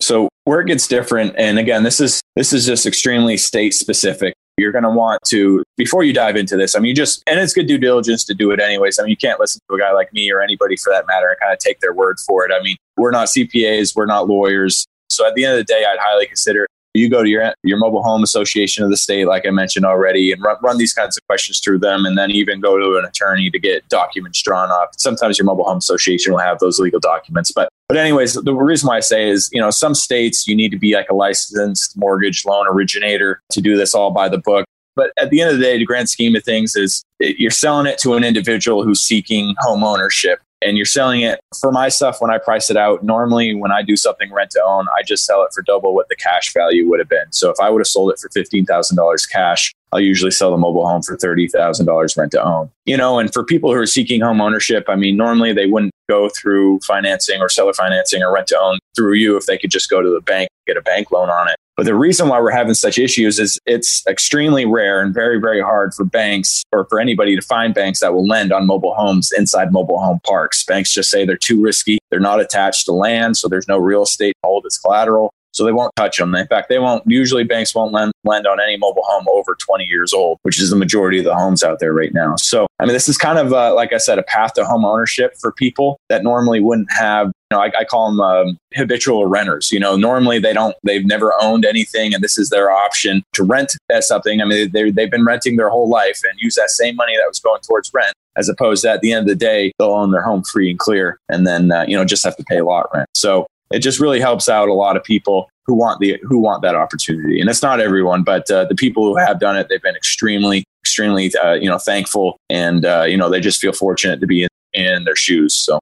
[0.00, 4.34] So where it gets different, and again, this is this is just extremely state specific
[4.58, 7.38] you're going to want to before you dive into this i mean you just and
[7.38, 8.98] it's good due diligence to do it anyways.
[8.98, 11.28] I mean you can't listen to a guy like me or anybody for that matter
[11.28, 12.52] and kind of take their word for it.
[12.52, 14.86] I mean we're not cpas we're not lawyers.
[15.10, 17.78] So at the end of the day i'd highly consider you go to your your
[17.78, 21.16] mobile home association of the state, like I mentioned already, and run, run these kinds
[21.16, 24.70] of questions through them, and then even go to an attorney to get documents drawn
[24.70, 24.90] up.
[24.98, 28.88] Sometimes your mobile home association will have those legal documents, but but anyways, the reason
[28.88, 31.96] why I say is, you know, some states you need to be like a licensed
[31.96, 34.64] mortgage loan originator to do this all by the book.
[34.96, 37.86] But at the end of the day, the grand scheme of things is you're selling
[37.86, 42.20] it to an individual who's seeking home ownership and you're selling it for my stuff
[42.20, 43.02] when I price it out.
[43.02, 46.08] Normally, when I do something rent to own, I just sell it for double what
[46.08, 47.30] the cash value would have been.
[47.32, 50.86] So if I would have sold it for $15,000 cash, I'll usually sell the mobile
[50.86, 52.70] home for $30,000 rent to own.
[52.84, 55.92] You know, and for people who are seeking home ownership, I mean, normally they wouldn't
[56.08, 59.70] go through financing or seller financing or rent to own through you if they could
[59.70, 61.56] just go to the bank, get a bank loan on it.
[61.76, 65.60] But the reason why we're having such issues is it's extremely rare and very, very
[65.60, 69.30] hard for banks or for anybody to find banks that will lend on mobile homes
[69.36, 70.64] inside mobile home parks.
[70.64, 71.98] Banks just say they're too risky.
[72.10, 75.34] They're not attached to land, so there's no real estate hold as collateral.
[75.56, 76.34] So they won't touch them.
[76.34, 79.84] In fact, they won't, usually banks won't lend, lend on any mobile home over 20
[79.84, 82.36] years old, which is the majority of the homes out there right now.
[82.36, 84.84] So, I mean, this is kind of, uh, like I said, a path to home
[84.84, 89.24] ownership for people that normally wouldn't have you know, I, I call them um, habitual
[89.26, 89.70] renters.
[89.70, 93.44] You know, normally they don't, they've never owned anything, and this is their option to
[93.44, 94.42] rent as something.
[94.42, 97.24] I mean, they, they've been renting their whole life and use that same money that
[97.28, 100.10] was going towards rent, as opposed to at the end of the day, they'll own
[100.10, 102.64] their home free and clear, and then uh, you know just have to pay a
[102.64, 103.08] lot rent.
[103.14, 106.62] So it just really helps out a lot of people who want the who want
[106.62, 107.40] that opportunity.
[107.40, 110.64] And it's not everyone but uh, the people who have done it they've been extremely
[110.82, 114.42] extremely uh, you know thankful and uh, you know they just feel fortunate to be
[114.42, 115.78] in, in their shoes so.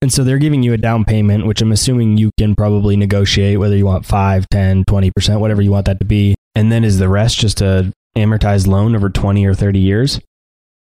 [0.00, 3.58] And so they're giving you a down payment which i'm assuming you can probably negotiate
[3.58, 6.34] whether you want 5 10 20% whatever you want that to be.
[6.54, 10.20] And then is the rest just a amortized loan over 20 or 30 years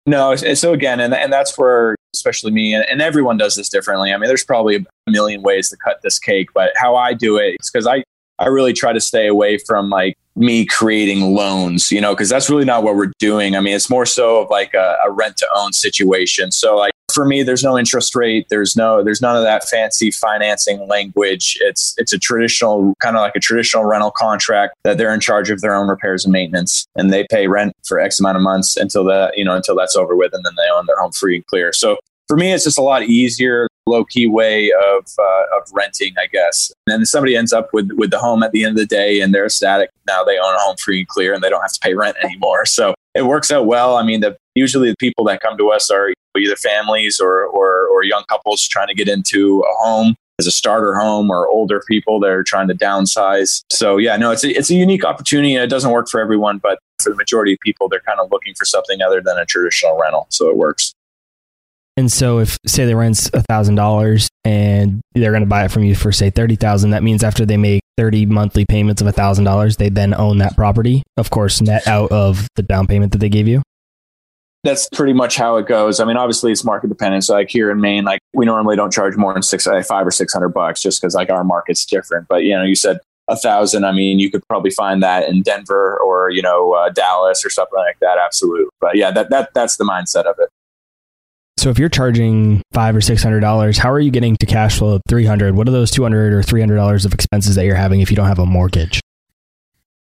[0.06, 4.12] no, so again, and, and that's where, especially me, and, and everyone does this differently.
[4.12, 7.38] I mean, there's probably a million ways to cut this cake, but how I do
[7.38, 8.04] it is because I,
[8.38, 12.50] I really try to stay away from like me creating loans, you know, because that's
[12.50, 13.56] really not what we're doing.
[13.56, 16.50] I mean, it's more so of like a, a rent to own situation.
[16.50, 18.46] So like for me, there's no interest rate.
[18.50, 21.56] There's no, there's none of that fancy financing language.
[21.60, 25.50] It's, it's a traditional, kind of like a traditional rental contract that they're in charge
[25.50, 28.76] of their own repairs and maintenance and they pay rent for X amount of months
[28.76, 31.36] until the, you know, until that's over with and then they own their home free
[31.36, 31.72] and clear.
[31.72, 36.14] So for me, it's just a lot easier, low key way of uh, of renting,
[36.18, 36.72] I guess.
[36.86, 39.20] And then somebody ends up with with the home at the end of the day,
[39.20, 39.90] and they're ecstatic.
[40.06, 42.16] Now they own a home free and clear, and they don't have to pay rent
[42.24, 42.66] anymore.
[42.66, 43.96] So it works out well.
[43.96, 47.86] I mean, the, usually the people that come to us are either families or, or
[47.88, 51.80] or young couples trying to get into a home as a starter home, or older
[51.86, 53.62] people that are trying to downsize.
[53.70, 56.58] So yeah, no, it's a, it's a unique opportunity, and it doesn't work for everyone,
[56.58, 59.46] but for the majority of people, they're kind of looking for something other than a
[59.46, 60.26] traditional rental.
[60.30, 60.92] So it works.
[61.96, 65.70] And so if say the rent's a thousand dollars and they're going to buy it
[65.70, 69.06] from you for say thirty thousand, that means after they make thirty monthly payments of
[69.06, 71.04] a thousand dollars, they then own that property.
[71.16, 73.62] Of course, net out of the down payment that they gave you.
[74.64, 76.00] That's pretty much how it goes.
[76.00, 77.24] I mean, obviously it's market dependent.
[77.24, 80.06] So like here in Maine, like we normally don't charge more than six, uh, five
[80.06, 82.26] or six hundred bucks, just because like our market's different.
[82.28, 82.98] But you know, you said
[83.28, 83.84] a thousand.
[83.84, 87.50] I mean, you could probably find that in Denver or you know uh, Dallas or
[87.50, 88.18] something like that.
[88.18, 88.66] Absolutely.
[88.80, 90.48] But yeah, that that that's the mindset of it.
[91.58, 94.78] So if you're charging five or six hundred dollars, how are you getting to cash
[94.78, 95.54] flow three hundred?
[95.54, 98.10] What are those two hundred or three hundred dollars of expenses that you're having if
[98.10, 99.00] you don't have a mortgage?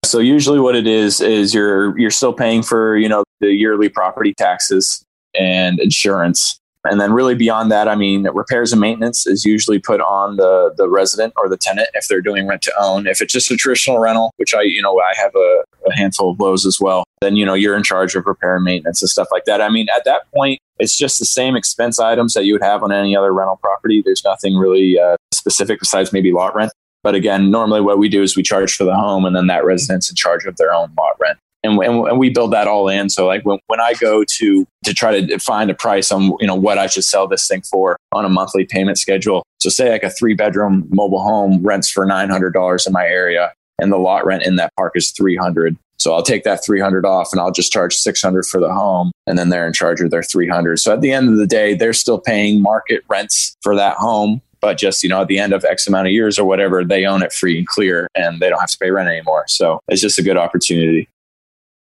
[0.04, 3.88] So usually, what it is is you're you're still paying for you know the yearly
[3.88, 5.06] property taxes
[5.40, 10.02] and insurance, and then really beyond that, I mean, repairs and maintenance is usually put
[10.02, 13.06] on the the resident or the tenant if they're doing rent to own.
[13.06, 16.32] If it's just a traditional rental, which I you know I have a, a handful
[16.32, 19.10] of those as well, then you know you're in charge of repair and maintenance and
[19.10, 19.62] stuff like that.
[19.62, 22.82] I mean, at that point, it's just the same expense items that you would have
[22.82, 24.02] on any other rental property.
[24.04, 26.72] There's nothing really uh, specific besides maybe lot rent.
[27.04, 29.66] But again, normally what we do is we charge for the home, and then that
[29.66, 32.88] resident's in charge of their own lot rent and, and, and we build that all
[32.88, 33.10] in.
[33.10, 36.48] So like when, when I go to to try to find a price on you
[36.48, 39.44] know what I should sell this thing for on a monthly payment schedule.
[39.60, 43.06] So say like a three bedroom mobile home rents for nine hundred dollars in my
[43.06, 45.78] area, and the lot rent in that park is three hundred.
[45.98, 49.38] So I'll take that 300 off and I'll just charge 600 for the home and
[49.38, 50.80] then they're in charge of their 300.
[50.80, 54.42] So at the end of the day, they're still paying market rents for that home,
[54.62, 57.06] but just, you know, at the end of X amount of years or whatever, they
[57.06, 59.46] own it free and clear and they don't have to pay rent anymore.
[59.48, 61.10] So it's just a good opportunity.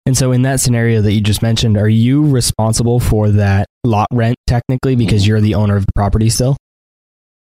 [0.06, 4.06] And so, in that scenario that you just mentioned, are you responsible for that lot
[4.12, 6.56] rent technically because you're the owner of the property still?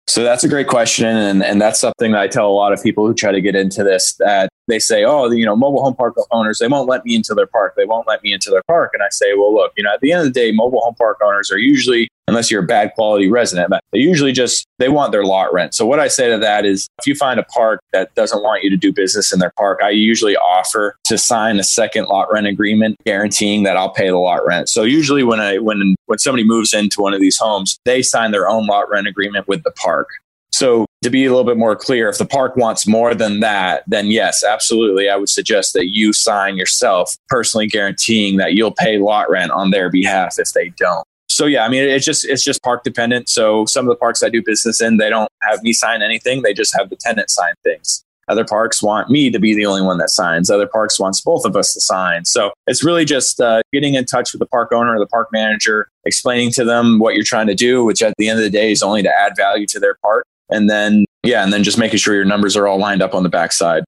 [0.08, 1.08] So that's a great question.
[1.08, 3.56] And, and that's something that I tell a lot of people who try to get
[3.56, 7.06] into this that they say, oh, you know, mobile home park owners, they won't let
[7.06, 7.74] me into their park.
[7.76, 8.92] They won't let me into their park.
[8.94, 10.96] And I say, well, look, you know, at the end of the day, mobile home
[10.96, 13.70] park owners are usually unless you're a bad quality resident.
[13.70, 15.76] But they usually just they want their lot rent.
[15.76, 18.64] So what I say to that is if you find a park that doesn't want
[18.64, 22.32] you to do business in their park, I usually offer to sign a second lot
[22.32, 24.70] rent agreement guaranteeing that I'll pay the lot rent.
[24.70, 28.32] So usually when I when when somebody moves into one of these homes, they sign
[28.32, 30.10] their own lot rent agreement with the park.
[30.52, 33.84] So to be a little bit more clear, if the park wants more than that,
[33.88, 35.10] then yes, absolutely.
[35.10, 39.72] I would suggest that you sign yourself personally guaranteeing that you'll pay lot rent on
[39.72, 41.06] their behalf if they don't
[41.36, 43.28] so yeah, I mean, it's just it's just park dependent.
[43.28, 46.44] So some of the parks I do business in, they don't have me sign anything;
[46.44, 48.04] they just have the tenant sign things.
[48.28, 50.50] Other parks want me to be the only one that signs.
[50.50, 52.26] Other parks wants both of us to sign.
[52.26, 55.28] So it's really just uh, getting in touch with the park owner or the park
[55.32, 58.50] manager, explaining to them what you're trying to do, which at the end of the
[58.50, 60.26] day is only to add value to their park.
[60.50, 63.24] And then, yeah, and then just making sure your numbers are all lined up on
[63.24, 63.84] the backside.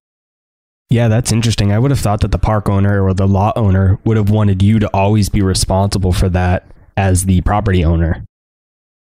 [0.89, 1.71] Yeah, that's interesting.
[1.71, 4.63] I would have thought that the park owner or the lot owner would have wanted
[4.63, 6.65] you to always be responsible for that
[6.95, 8.23] as the property owner.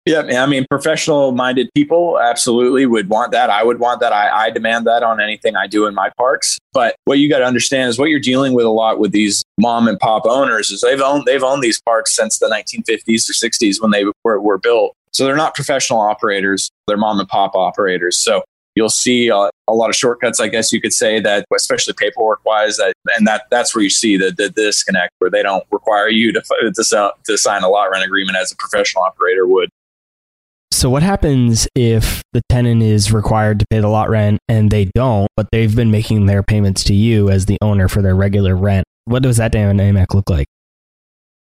[0.06, 3.50] Yeah, I mean, professional minded people absolutely would want that.
[3.50, 4.12] I would want that.
[4.12, 6.58] I, I, demand that on anything I do in my parks.
[6.72, 9.42] But what you got to understand is what you're dealing with a lot with these
[9.58, 13.32] mom and pop owners is they've owned they've owned these parks since the 1950s or
[13.32, 14.94] 60s when they were, were built.
[15.16, 18.18] So they're not professional operators; they're mom and pop operators.
[18.18, 18.42] So
[18.74, 22.44] you'll see a, a, lot of shortcuts, I guess you could say that, especially paperwork
[22.44, 26.10] wise, that, and that that's where you see the, the, disconnect where they don't require
[26.10, 29.70] you to, to, to sign a lot rent agreement as a professional operator would.
[30.70, 34.90] So what happens if the tenant is required to pay the lot rent and they
[34.94, 38.54] don't, but they've been making their payments to you as the owner for their regular
[38.54, 38.84] rent?
[39.06, 40.46] What does that dynamic look like?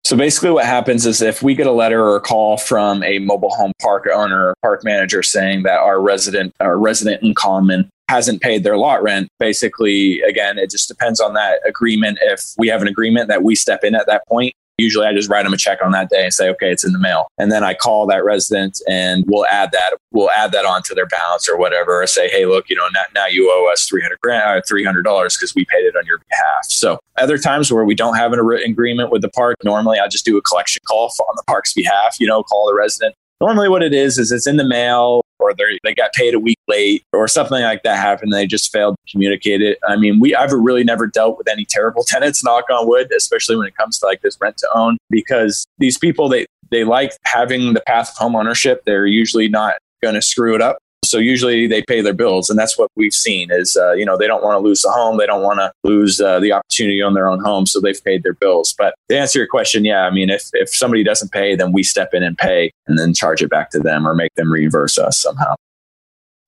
[0.05, 3.21] So basically, what happens is if we get a letter or a call from a
[3.21, 7.89] mobile home park owner or park manager saying that our resident, our resident in common
[8.09, 12.19] hasn't paid their lot rent, basically, again, it just depends on that agreement.
[12.21, 15.29] If we have an agreement that we step in at that point Usually I just
[15.29, 17.29] write them a check on that day and say, okay, it's in the mail.
[17.39, 21.07] And then I call that resident and we'll add that, we'll add that onto their
[21.07, 24.19] balance or whatever, or say, hey, look, you know, now, now you owe us 300
[24.23, 26.65] grand or uh, $300 because we paid it on your behalf.
[26.65, 30.09] So other times where we don't have a written agreement with the park, normally I
[30.09, 33.15] just do a collection call on the park's behalf, you know, call the resident.
[33.41, 36.59] Normally what it is, is it's in the mail or they got paid a week
[36.69, 38.33] late or something like that happened.
[38.33, 39.79] They just failed to communicate it.
[39.89, 43.57] I mean, we I've really never dealt with any terrible tenants, knock on wood, especially
[43.57, 47.13] when it comes to like this rent to own, because these people they they like
[47.25, 48.83] having the path of home ownership.
[48.87, 50.79] They're usually not going to screw it up.
[51.13, 54.17] So usually they pay their bills, and that's what we've seen is uh, you know
[54.17, 57.03] they don't want to lose the home, they don't want to lose uh, the opportunity
[57.03, 58.75] on their own home, so they've paid their bills.
[58.79, 61.83] But to answer your question, yeah, I mean if if somebody doesn't pay, then we
[61.83, 64.97] step in and pay, and then charge it back to them or make them reimburse
[64.97, 65.55] us somehow.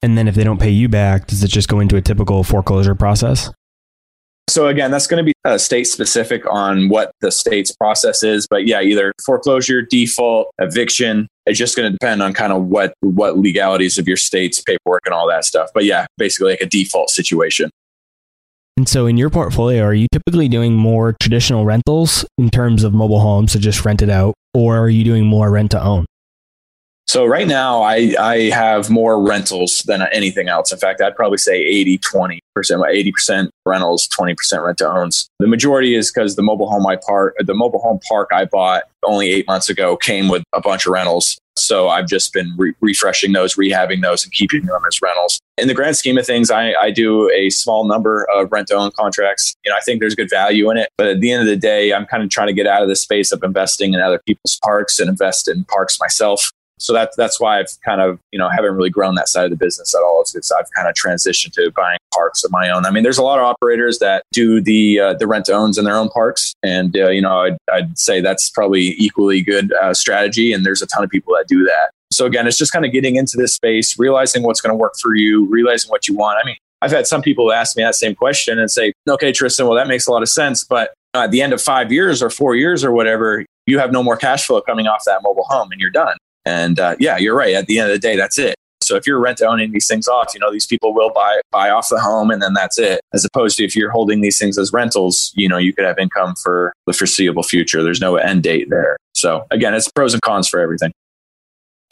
[0.00, 2.42] And then if they don't pay you back, does it just go into a typical
[2.42, 3.50] foreclosure process?
[4.48, 8.46] So again, that's going to be uh, state specific on what the state's process is.
[8.48, 11.28] But yeah, either foreclosure, default, eviction.
[11.46, 15.02] It's just going to depend on kind of what what legalities of your state's paperwork
[15.06, 15.70] and all that stuff.
[15.74, 17.70] But yeah, basically like a default situation.
[18.76, 22.92] And so, in your portfolio, are you typically doing more traditional rentals in terms of
[22.92, 26.06] mobile homes to just rent it out, or are you doing more rent to own?
[27.06, 30.72] So right now I, I have more rentals than anything else.
[30.72, 35.28] In fact, I'd probably say 80, 20%, 80% rentals, 20% rent to owns.
[35.38, 38.84] The majority is because the mobile home I park, the mobile home park I bought
[39.04, 41.38] only eight months ago came with a bunch of rentals.
[41.56, 45.38] So I've just been re- refreshing those, rehabbing those, and keeping them as rentals.
[45.56, 48.74] In the grand scheme of things, I, I do a small number of rent to
[48.74, 49.54] own contracts.
[49.64, 51.56] You know, I think there's good value in it, but at the end of the
[51.56, 54.20] day, I'm kind of trying to get out of the space of investing in other
[54.26, 56.50] people's parks and invest in parks myself.
[56.78, 59.50] So that's that's why I've kind of you know haven't really grown that side of
[59.50, 60.20] the business at all.
[60.20, 62.84] It's, it's I've kind of transitioned to buying parks of my own.
[62.84, 65.84] I mean, there's a lot of operators that do the uh, the rent owns in
[65.84, 69.94] their own parks, and uh, you know I'd, I'd, say that's probably equally good uh,
[69.94, 70.52] strategy.
[70.52, 71.90] And there's a ton of people that do that.
[72.12, 74.94] So again, it's just kind of getting into this space, realizing what's going to work
[75.00, 76.38] for you, realizing what you want.
[76.42, 79.66] I mean, I've had some people ask me that same question and say, "Okay, Tristan,
[79.66, 82.30] well that makes a lot of sense, but at the end of five years or
[82.30, 85.70] four years or whatever, you have no more cash flow coming off that mobile home,
[85.70, 87.54] and you're done." And uh, yeah, you're right.
[87.54, 88.54] At the end of the day, that's it.
[88.82, 91.70] So if you're rent owning these things off, you know, these people will buy buy
[91.70, 93.00] off the home and then that's it.
[93.14, 95.98] As opposed to if you're holding these things as rentals, you know, you could have
[95.98, 97.82] income for the foreseeable future.
[97.82, 98.98] There's no end date there.
[99.14, 100.92] So again, it's pros and cons for everything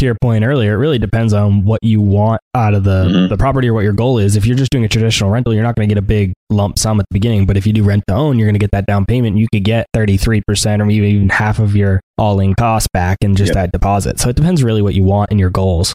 [0.02, 3.28] to your point earlier, it really depends on what you want out of the, mm-hmm.
[3.28, 4.36] the property or what your goal is.
[4.36, 6.78] If you're just doing a traditional rental, you're not going to get a big lump
[6.78, 7.46] sum at the beginning.
[7.46, 9.38] But if you do rent to own, you're going to get that down payment.
[9.38, 13.34] You could get 33% or maybe even half of your all in cost back in
[13.34, 13.54] just yep.
[13.54, 14.18] that deposit.
[14.18, 15.94] So it depends really what you want and your goals.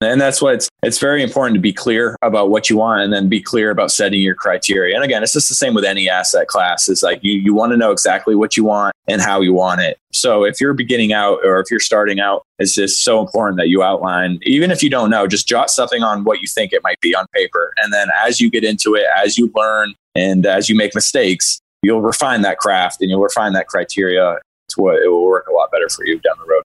[0.00, 3.12] And that's why it's it's very important to be clear about what you want and
[3.12, 4.94] then be clear about setting your criteria.
[4.94, 6.88] And again, it's just the same with any asset class.
[6.88, 9.80] It's like you, you want to know exactly what you want and how you want
[9.80, 9.98] it.
[10.12, 13.68] So if you're beginning out or if you're starting out, it's just so important that
[13.68, 16.82] you outline, even if you don't know, just jot something on what you think it
[16.84, 17.72] might be on paper.
[17.82, 21.60] And then as you get into it, as you learn and as you make mistakes,
[21.82, 25.52] you'll refine that craft and you'll refine that criteria to what it will work a
[25.52, 26.62] lot better for you down the road.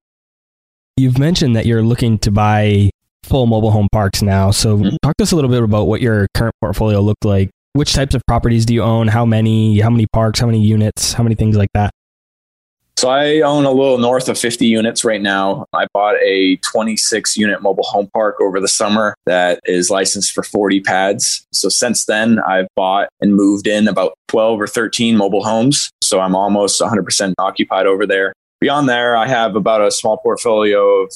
[0.97, 2.91] You've mentioned that you're looking to buy
[3.23, 4.51] full mobile home parks now.
[4.51, 4.95] So mm-hmm.
[5.01, 7.49] talk to us a little bit about what your current portfolio looked like.
[7.73, 9.07] Which types of properties do you own?
[9.07, 9.79] How many?
[9.79, 10.39] How many parks?
[10.39, 11.13] How many units?
[11.13, 11.91] How many things like that?
[12.97, 15.65] So I own a little north of 50 units right now.
[15.73, 20.43] I bought a 26 unit mobile home park over the summer that is licensed for
[20.43, 21.45] 40 pads.
[21.51, 25.89] So since then, I've bought and moved in about 12 or 13 mobile homes.
[26.03, 28.33] So I'm almost 100% occupied over there.
[28.61, 31.11] Beyond there, I have about a small portfolio of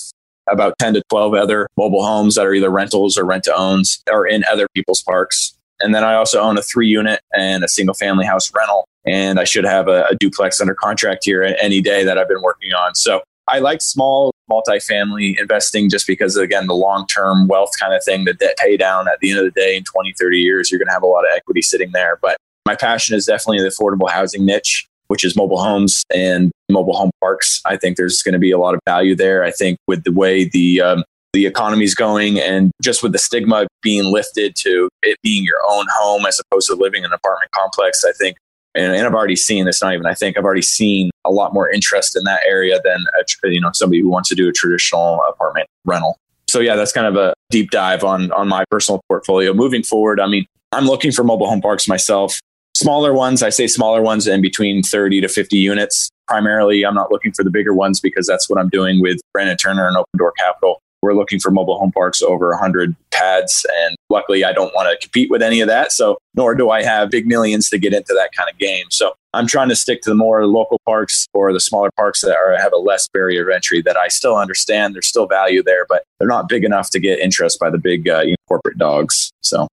[0.49, 4.01] about 10 to 12 other mobile homes that are either rentals or rent to owns
[4.11, 5.57] or in other people's parks.
[5.79, 8.85] And then I also own a three unit and a single family house rental.
[9.05, 12.41] And I should have a, a duplex under contract here any day that I've been
[12.41, 12.95] working on.
[12.95, 18.03] So I like small multifamily investing just because, again, the long term wealth kind of
[18.03, 20.69] thing, the debt pay down at the end of the day in 20, 30 years,
[20.69, 22.19] you're going to have a lot of equity sitting there.
[22.21, 26.95] But my passion is definitely the affordable housing niche which is mobile homes and mobile
[26.95, 27.61] home parks.
[27.65, 29.43] I think there's going to be a lot of value there.
[29.43, 33.19] I think with the way the um, the economy is going and just with the
[33.19, 37.13] stigma being lifted to it being your own home as opposed to living in an
[37.13, 38.37] apartment complex, I think,
[38.75, 39.81] and, and I've already seen this.
[39.81, 43.05] Not even I think I've already seen a lot more interest in that area than
[43.19, 46.17] a, you know somebody who wants to do a traditional apartment rental.
[46.49, 49.53] So yeah, that's kind of a deep dive on on my personal portfolio.
[49.53, 52.39] Moving forward, I mean, I'm looking for mobile home parks myself
[52.77, 56.09] smaller ones, I say smaller ones in between 30 to 50 units.
[56.27, 59.57] Primarily, I'm not looking for the bigger ones because that's what I'm doing with Brandon
[59.57, 60.81] Turner and Open Door Capital.
[61.01, 63.65] we're looking for mobile home parks over 100 pads.
[63.81, 65.91] And luckily, I don't want to compete with any of that.
[65.91, 68.85] So, nor do I have big millions to get into that kind of game.
[68.89, 72.35] So, I'm trying to stick to the more local parks or the smaller parks that
[72.35, 74.95] are, have a less barrier of entry that I still understand.
[74.95, 78.09] There's still value there, but they're not big enough to get interest by the big
[78.09, 79.31] uh, corporate dogs.
[79.41, 79.67] So,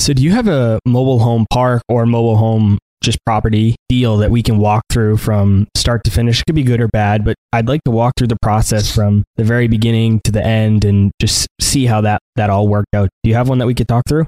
[0.00, 4.30] so do you have a mobile home park or mobile home just property deal that
[4.30, 6.40] we can walk through from start to finish.
[6.40, 9.22] It could be good or bad, but I'd like to walk through the process from
[9.36, 13.08] the very beginning to the end and just see how that, that all worked out.
[13.22, 14.26] Do you have one that we could talk through?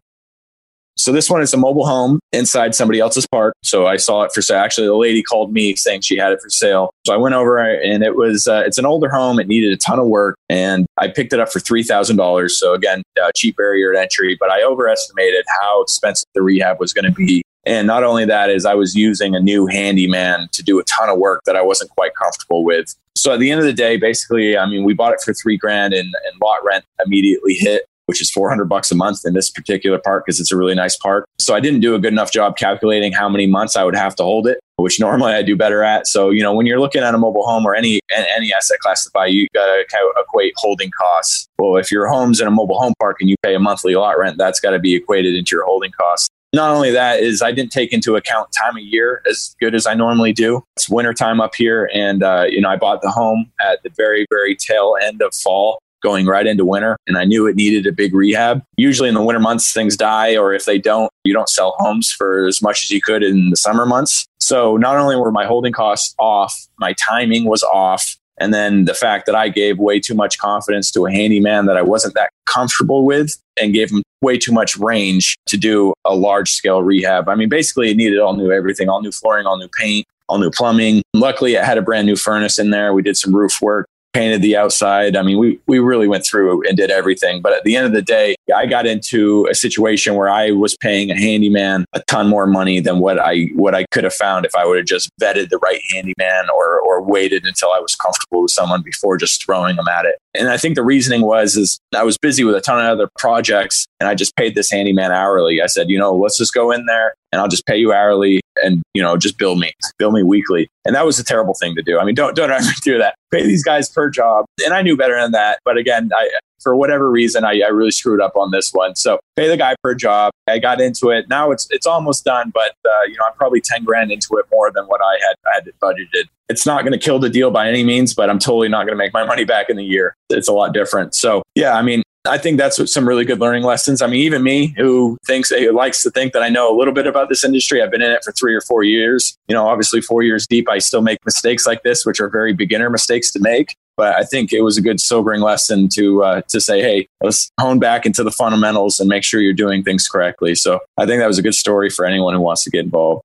[0.98, 3.54] So this one is a mobile home inside somebody else's park.
[3.62, 4.58] So I saw it for sale.
[4.58, 6.90] Actually, the lady called me saying she had it for sale.
[7.06, 9.38] So I went over and it was uh, it's an older home.
[9.38, 12.58] It needed a ton of work, and I picked it up for three thousand dollars.
[12.58, 14.36] So again, uh, cheap barrier to entry.
[14.38, 17.42] But I overestimated how expensive the rehab was going to be.
[17.64, 21.10] And not only that is I was using a new handyman to do a ton
[21.10, 22.94] of work that I wasn't quite comfortable with.
[23.14, 25.56] So at the end of the day, basically, I mean, we bought it for three
[25.56, 29.50] grand and, and lot rent immediately hit, which is 400 bucks a month in this
[29.50, 31.26] particular park because it's a really nice park.
[31.38, 34.16] So I didn't do a good enough job calculating how many months I would have
[34.16, 36.06] to hold it, which normally I do better at.
[36.06, 39.04] So, you know, when you're looking at a mobile home or any, any asset class
[39.04, 41.46] to buy, you got to equate holding costs.
[41.58, 44.18] Well, if your home's in a mobile home park and you pay a monthly lot
[44.18, 47.52] rent, that's got to be equated into your holding costs not only that is I
[47.52, 50.62] didn't take into account time of year as good as I normally do.
[50.76, 54.26] It's wintertime up here, and uh, you know I bought the home at the very
[54.30, 57.92] very tail end of fall, going right into winter, and I knew it needed a
[57.92, 58.62] big rehab.
[58.76, 62.10] Usually in the winter months things die, or if they don't, you don't sell homes
[62.10, 64.26] for as much as you could in the summer months.
[64.38, 68.16] So not only were my holding costs off, my timing was off.
[68.40, 71.76] And then the fact that I gave way too much confidence to a handyman that
[71.76, 76.14] I wasn't that comfortable with and gave him way too much range to do a
[76.14, 77.28] large scale rehab.
[77.28, 80.38] I mean, basically, it needed all new everything, all new flooring, all new paint, all
[80.38, 81.02] new plumbing.
[81.14, 82.94] Luckily, it had a brand new furnace in there.
[82.94, 83.88] We did some roof work
[84.18, 85.14] painted the outside.
[85.14, 87.40] I mean, we, we really went through and did everything.
[87.40, 90.76] But at the end of the day, I got into a situation where I was
[90.76, 94.44] paying a handyman a ton more money than what I what I could have found
[94.44, 97.94] if I would have just vetted the right handyman or or waited until I was
[97.94, 100.16] comfortable with someone before just throwing them at it.
[100.34, 103.08] And I think the reasoning was is I was busy with a ton of other
[103.18, 105.62] projects and I just paid this handyman hourly.
[105.62, 108.40] I said, you know, let's just go in there and I'll just pay you hourly
[108.62, 110.68] and you know just bill me bill me weekly.
[110.84, 111.98] And that was a terrible thing to do.
[111.98, 113.14] I mean don't don't ever do that.
[113.30, 114.46] Pay these guys per job.
[114.64, 115.60] And i knew better than that.
[115.64, 116.30] But again i
[116.60, 119.74] for whatever reason I, I really screwed up on this one so pay the guy
[119.82, 123.24] per job i got into it now it's it's almost done but uh, you know
[123.26, 126.64] i'm probably 10 grand into it more than what i had I had budgeted it's
[126.64, 129.02] not going to kill the deal by any means but i'm totally not going to
[129.02, 132.02] make my money back in the year it's a lot different so yeah i mean
[132.28, 134.02] I think that's some really good learning lessons.
[134.02, 136.92] I mean, even me who thinks who likes to think that I know a little
[136.92, 139.36] bit about this industry, I've been in it for three or four years.
[139.48, 142.52] You know, obviously four years deep, I still make mistakes like this, which are very
[142.52, 143.76] beginner mistakes to make.
[143.98, 147.50] But I think it was a good sobering lesson to uh, to say, hey, let's
[147.60, 150.54] hone back into the fundamentals and make sure you're doing things correctly.
[150.54, 153.22] So I think that was a good story for anyone who wants to get involved.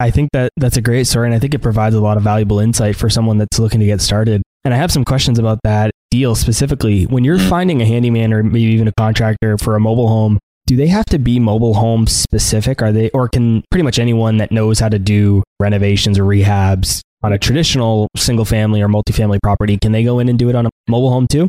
[0.00, 2.24] I think that that's a great story, and I think it provides a lot of
[2.24, 4.42] valuable insight for someone that's looking to get started.
[4.64, 7.04] And I have some questions about that deal specifically.
[7.04, 7.48] When you're mm.
[7.48, 11.06] finding a handyman or maybe even a contractor for a mobile home, do they have
[11.06, 12.82] to be mobile home specific?
[12.82, 17.00] Are they, or can pretty much anyone that knows how to do renovations or rehabs
[17.22, 20.54] on a traditional single family or multifamily property, can they go in and do it
[20.54, 21.48] on a mobile home too?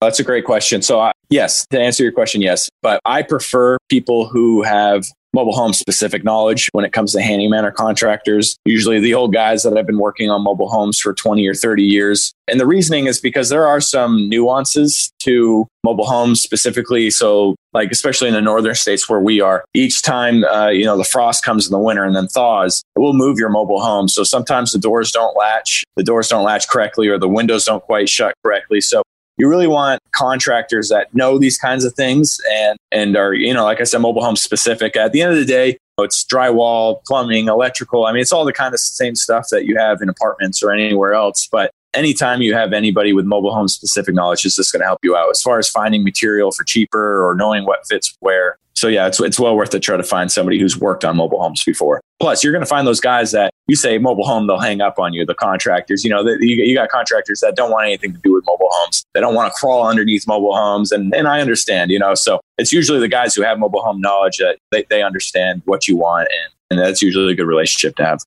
[0.00, 0.80] That's a great question.
[0.82, 2.68] So, uh, yes, to answer your question, yes.
[2.82, 7.64] But I prefer people who have mobile home specific knowledge when it comes to handyman
[7.64, 8.56] or contractors.
[8.64, 11.82] Usually the old guys that have been working on mobile homes for 20 or 30
[11.82, 12.32] years.
[12.48, 17.10] And the reasoning is because there are some nuances to mobile homes specifically.
[17.10, 20.96] So like, especially in the northern states where we are, each time, uh, you know,
[20.96, 24.08] the frost comes in the winter and then thaws, it will move your mobile home.
[24.08, 27.82] So sometimes the doors don't latch, the doors don't latch correctly or the windows don't
[27.82, 28.80] quite shut correctly.
[28.80, 29.02] So
[29.38, 33.64] you really want contractors that know these kinds of things and and are you know
[33.64, 34.96] like i said mobile home specific.
[34.96, 38.06] At the end of the day it's drywall plumbing electrical.
[38.06, 40.72] I mean it's all the kind of same stuff that you have in apartments or
[40.72, 44.80] anywhere else but anytime you have anybody with mobile home specific knowledge is just going
[44.80, 45.30] to help you out.
[45.30, 48.56] As far as finding material for cheaper or knowing what fits where.
[48.74, 51.40] So yeah, it's it's well worth to try to find somebody who's worked on mobile
[51.40, 52.00] homes before.
[52.20, 54.98] Plus, you're going to find those guys that you say mobile home, they'll hang up
[54.98, 55.24] on you.
[55.24, 58.32] The contractors, you know, the, you, you got contractors that don't want anything to do
[58.32, 59.04] with mobile homes.
[59.14, 62.14] They don't want to crawl underneath mobile homes, and and I understand, you know.
[62.14, 65.86] So it's usually the guys who have mobile home knowledge that they, they understand what
[65.86, 68.20] you want, and and that's usually a good relationship to have.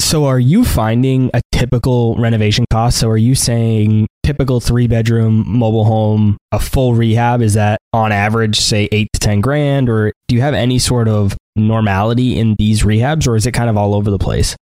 [0.00, 2.98] So, are you finding a typical renovation cost?
[2.98, 8.10] So, are you saying typical three bedroom mobile home, a full rehab, is that on
[8.10, 9.90] average, say eight to 10 grand?
[9.90, 13.68] Or do you have any sort of normality in these rehabs, or is it kind
[13.68, 14.56] of all over the place?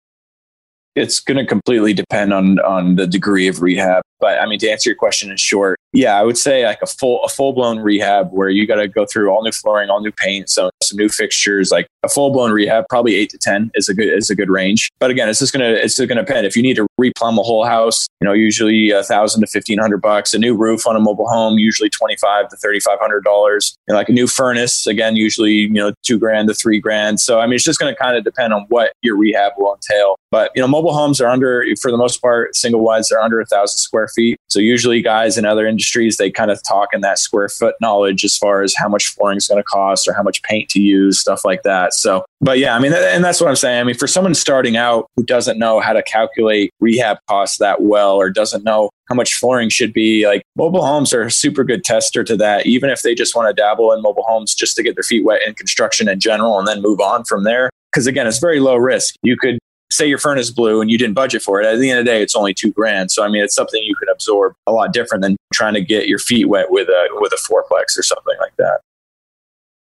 [0.99, 4.03] It's going to completely depend on on the degree of rehab.
[4.21, 6.87] But I mean, to answer your question in short, yeah, I would say like a
[6.87, 10.01] full a full blown rehab where you got to go through all new flooring, all
[10.01, 11.71] new paint, so some new fixtures.
[11.71, 14.51] Like a full blown rehab, probably eight to ten is a good is a good
[14.51, 14.91] range.
[14.99, 16.47] But again, it's just gonna it's just gonna depend.
[16.47, 19.79] If you need to replumb a whole house, you know, usually a thousand to fifteen
[19.79, 20.35] hundred bucks.
[20.35, 23.77] A new roof on a mobile home, usually twenty five to thirty five hundred dollars.
[23.87, 27.21] And like a new furnace, again, usually you know two grand to three grand.
[27.21, 29.75] So I mean, it's just going to kind of depend on what your rehab will
[29.75, 30.17] entail.
[30.31, 33.41] But you know, mobile homes are under, for the most part, single wides are under
[33.41, 34.39] a thousand square feet.
[34.49, 38.25] So usually, guys in other industries they kind of talk in that square foot knowledge
[38.25, 40.81] as far as how much flooring is going to cost or how much paint to
[40.81, 41.95] use, stuff like that.
[41.95, 43.81] So, but yeah, I mean, and that's what I'm saying.
[43.81, 47.83] I mean, for someone starting out who doesn't know how to calculate rehab costs that
[47.83, 50.27] well or doesn't know how much flooring should be.
[50.27, 53.49] Like mobile homes are a super good tester to that, even if they just want
[53.49, 56.59] to dabble in mobile homes just to get their feet wet in construction in general
[56.59, 57.71] and then move on from there.
[57.91, 59.15] Because again, it's very low risk.
[59.23, 59.59] You could
[59.91, 61.67] say your furnace blew and you didn't budget for it.
[61.67, 63.11] At the end of the day, it's only two grand.
[63.11, 66.09] So I mean, it's something you can absorb a lot different than trying to get
[66.09, 68.81] your feet wet with a with a fourplex or something like that.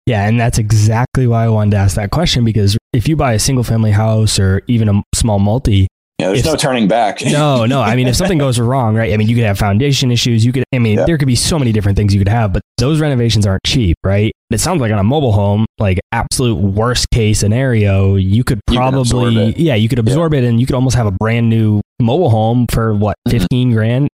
[0.05, 3.33] Yeah, and that's exactly why I wanted to ask that question because if you buy
[3.33, 5.87] a single family house or even a small multi,
[6.19, 7.21] yeah, there's if, no turning back.
[7.25, 7.81] no, no.
[7.81, 9.13] I mean, if something goes wrong, right?
[9.13, 10.43] I mean, you could have foundation issues.
[10.43, 11.05] You could, I mean, yeah.
[11.05, 13.97] there could be so many different things you could have, but those renovations aren't cheap,
[14.03, 14.31] right?
[14.49, 19.47] It sounds like on a mobile home, like absolute worst case scenario, you could probably,
[19.47, 20.39] you yeah, you could absorb yeah.
[20.39, 23.37] it and you could almost have a brand new mobile home for what, mm-hmm.
[23.37, 24.07] 15 grand?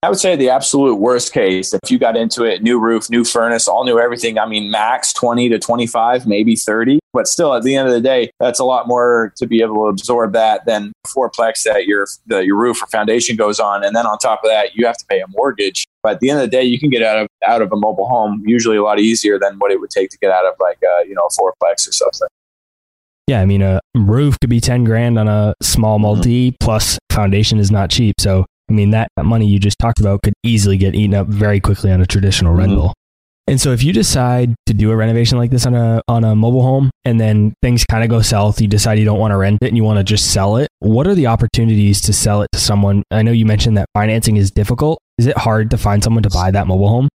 [0.00, 3.24] I would say the absolute worst case, if you got into it, new roof, new
[3.24, 7.00] furnace, all new everything, I mean, max 20 to 25, maybe 30.
[7.12, 9.74] But still, at the end of the day, that's a lot more to be able
[9.74, 13.82] to absorb that than fourplex that your, the, your roof or foundation goes on.
[13.82, 15.84] And then on top of that, you have to pay a mortgage.
[16.04, 17.76] But at the end of the day, you can get out of, out of a
[17.76, 20.54] mobile home usually a lot easier than what it would take to get out of
[20.60, 22.28] like, a, uh, you know, a fourplex or something.
[23.26, 26.02] Yeah, I mean, a roof could be 10 grand on a small mm-hmm.
[26.02, 28.14] multi, plus foundation is not cheap.
[28.20, 31.60] So I mean, that money you just talked about could easily get eaten up very
[31.60, 32.60] quickly on a traditional mm-hmm.
[32.60, 32.94] rental.
[33.46, 36.36] And so if you decide to do a renovation like this on a on a
[36.36, 39.38] mobile home and then things kind of go south, you decide you don't want to
[39.38, 42.42] rent it and you want to just sell it, what are the opportunities to sell
[42.42, 43.02] it to someone?
[43.10, 44.98] I know you mentioned that financing is difficult.
[45.16, 47.08] Is it hard to find someone to buy that mobile home?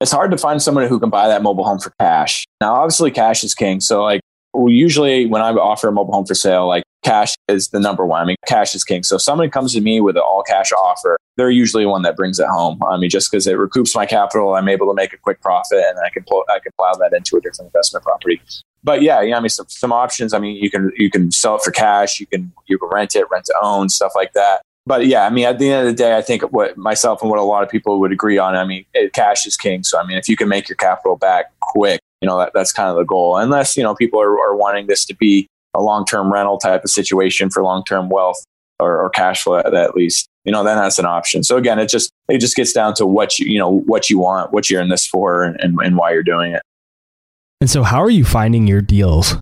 [0.00, 2.46] It's hard to find someone who can buy that mobile home for cash.
[2.60, 3.80] Now, obviously cash is king.
[3.80, 4.20] So like
[4.54, 8.22] usually when I offer a mobile home for sale, like cash is the number one.
[8.22, 9.02] I mean, cash is king.
[9.02, 12.16] So if somebody comes to me with an all cash offer, they're usually one that
[12.16, 12.80] brings it home.
[12.84, 15.84] I mean, just because it recoups my capital, I'm able to make a quick profit
[15.88, 18.40] and I can pull, I can plow that into a different investment property.
[18.84, 20.34] But yeah, yeah, I mean, some, some options.
[20.34, 22.20] I mean, you can, you can sell it for cash.
[22.20, 24.62] You can, you can rent it, rent to own, stuff like that.
[24.84, 27.30] But yeah, I mean, at the end of the day, I think what myself and
[27.30, 29.84] what a lot of people would agree on, I mean, it, cash is king.
[29.84, 32.72] So, I mean, if you can make your capital back quick, you know, that, that's
[32.72, 33.36] kind of the goal.
[33.36, 36.84] Unless, you know, people are, are wanting this to be a long term rental type
[36.84, 38.42] of situation for long term wealth
[38.78, 41.42] or, or, cash flow at, at least, you know, then that's an option.
[41.42, 44.18] So again, it just it just gets down to what you you know what you
[44.18, 46.62] want, what you're in this for, and, and, and why you're doing it.
[47.60, 49.36] And so, how are you finding your deals?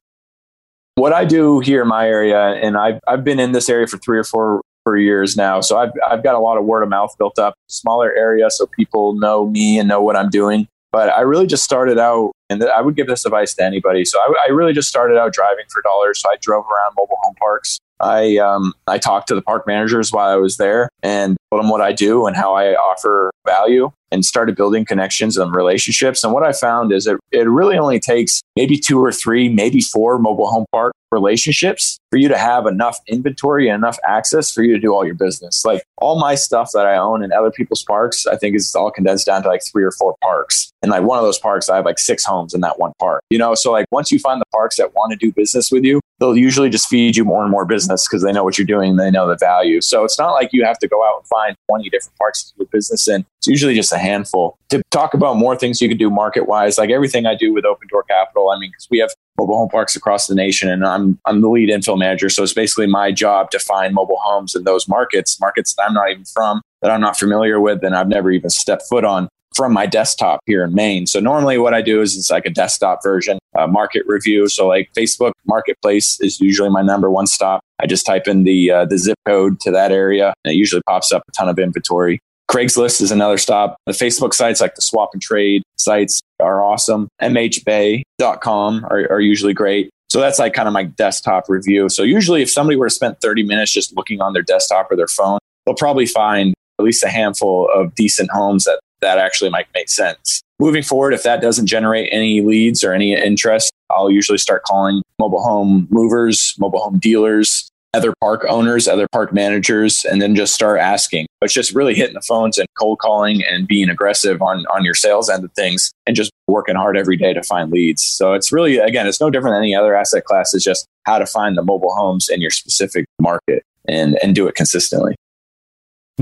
[0.94, 3.98] What I do here in my area, and I've I've been in this area for
[3.98, 6.88] three or four for years now, so I've I've got a lot of word of
[6.88, 7.54] mouth built up.
[7.68, 10.68] Smaller area, so people know me and know what I'm doing.
[10.92, 14.04] But I really just started out, and I would give this advice to anybody.
[14.04, 16.20] So I, I really just started out driving for dollars.
[16.20, 17.78] So I drove around mobile home parks.
[18.00, 21.70] I um, I talked to the park managers while I was there and told them
[21.70, 26.24] what I do and how I offer value and started building connections and relationships.
[26.24, 29.80] And what I found is it, it really only takes maybe two or three, maybe
[29.80, 34.62] four mobile home park relationships for you to have enough inventory and enough access for
[34.62, 35.64] you to do all your business.
[35.64, 38.90] Like all my stuff that I own in other people's parks, I think is all
[38.90, 40.70] condensed down to like three or four parks.
[40.82, 43.22] And like one of those parks, I have like six homes in that one park.
[43.30, 45.84] You know, so like once you find the parks that want to do business with
[45.84, 48.66] you, they'll usually just feed you more and more business because they know what you're
[48.66, 49.80] doing, they know the value.
[49.80, 52.58] So it's not like you have to go out and find 20 different parts of
[52.58, 53.24] your business in.
[53.38, 54.58] It's usually just a handful.
[54.68, 57.64] To talk about more things you can do market wise, like everything I do with
[57.64, 60.84] Open Door Capital, I mean, because we have mobile home parks across the nation and
[60.84, 62.28] I'm I'm the lead infill manager.
[62.28, 65.94] So it's basically my job to find mobile homes in those markets, markets that I'm
[65.94, 69.28] not even from, that I'm not familiar with, and I've never even stepped foot on
[69.54, 71.06] from my desktop here in Maine.
[71.06, 74.48] So normally what I do is it's like a desktop version, uh, market review.
[74.48, 77.60] So like Facebook Marketplace is usually my number one stop.
[77.80, 80.82] I just type in the uh, the zip code to that area, and it usually
[80.86, 82.20] pops up a ton of inventory.
[82.50, 83.76] Craigslist is another stop.
[83.86, 87.08] The Facebook sites like the swap and trade sites are awesome.
[87.22, 89.90] MHBay.com are, are usually great.
[90.08, 91.88] So that's like kind of my desktop review.
[91.88, 94.96] So usually if somebody were to spend 30 minutes just looking on their desktop or
[94.96, 99.50] their phone, they'll probably find at least a handful of decent homes that that actually
[99.50, 100.42] might make sense.
[100.58, 105.02] Moving forward, if that doesn't generate any leads or any interest, I'll usually start calling
[105.18, 110.54] mobile home movers, mobile home dealers, other park owners, other park managers, and then just
[110.54, 111.26] start asking.
[111.42, 114.94] It's just really hitting the phones and cold calling and being aggressive on, on your
[114.94, 118.02] sales end of things and just working hard every day to find leads.
[118.02, 120.54] So it's really, again, it's no different than any other asset class.
[120.54, 124.46] It's just how to find the mobile homes in your specific market and, and do
[124.46, 125.16] it consistently.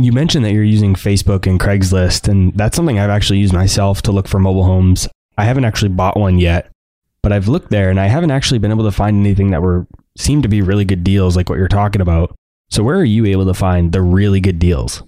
[0.00, 4.00] You mentioned that you're using Facebook and Craigslist, and that's something I've actually used myself
[4.02, 5.08] to look for mobile homes.
[5.36, 6.70] I haven't actually bought one yet,
[7.22, 9.86] but I've looked there and I haven't actually been able to find anything that were
[10.16, 12.34] seem to be really good deals like what you're talking about.
[12.70, 15.02] So where are you able to find the really good deals?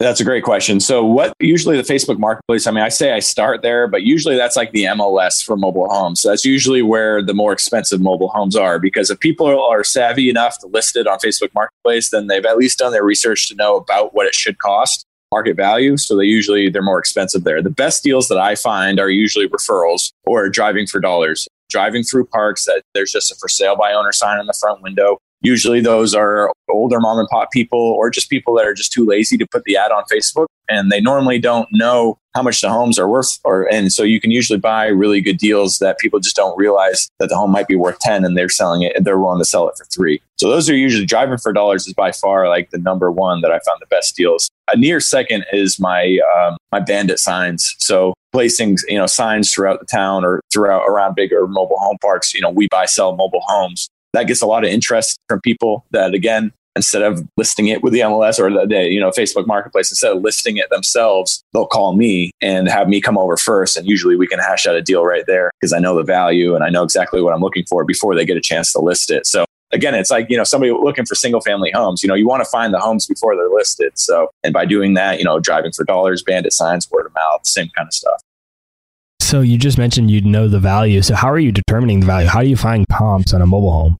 [0.00, 0.80] That's a great question.
[0.80, 2.66] So, what usually the Facebook Marketplace?
[2.66, 5.88] I mean, I say I start there, but usually that's like the MLS for mobile
[5.88, 6.20] homes.
[6.20, 8.80] So that's usually where the more expensive mobile homes are.
[8.80, 12.56] Because if people are savvy enough to list it on Facebook Marketplace, then they've at
[12.56, 15.96] least done their research to know about what it should cost, market value.
[15.96, 17.62] So they usually they're more expensive there.
[17.62, 21.46] The best deals that I find are usually referrals or driving for dollars.
[21.70, 24.82] Driving through parks that there's just a for sale by owner sign on the front
[24.82, 28.92] window Usually those are older mom and pop people or just people that are just
[28.92, 32.62] too lazy to put the ad on Facebook and they normally don't know how much
[32.62, 35.98] the homes are worth or and so you can usually buy really good deals that
[35.98, 38.92] people just don't realize that the home might be worth 10 and they're selling it
[39.04, 40.20] they're willing to sell it for 3.
[40.36, 43.52] So those are usually driving for dollars is by far like the number one that
[43.52, 44.50] I found the best deals.
[44.72, 47.74] A near second is my um, my bandit signs.
[47.78, 52.34] So placing you know signs throughout the town or throughout around bigger mobile home parks.
[52.34, 55.84] You know, we buy sell mobile homes that gets a lot of interest from people
[55.90, 59.90] that again instead of listing it with the MLS or the you know Facebook Marketplace,
[59.90, 63.86] instead of listing it themselves, they'll call me and have me come over first, and
[63.86, 66.64] usually we can hash out a deal right there because I know the value and
[66.64, 69.26] I know exactly what I'm looking for before they get a chance to list it.
[69.26, 72.02] So again, it's like you know somebody looking for single family homes.
[72.02, 73.92] You know, you want to find the homes before they're listed.
[73.98, 77.46] So and by doing that, you know, driving for dollars, bandit signs, word of mouth,
[77.46, 78.20] same kind of stuff.
[79.20, 81.02] So you just mentioned you'd know the value.
[81.02, 82.28] So how are you determining the value?
[82.28, 83.96] How do you find comps on a mobile home?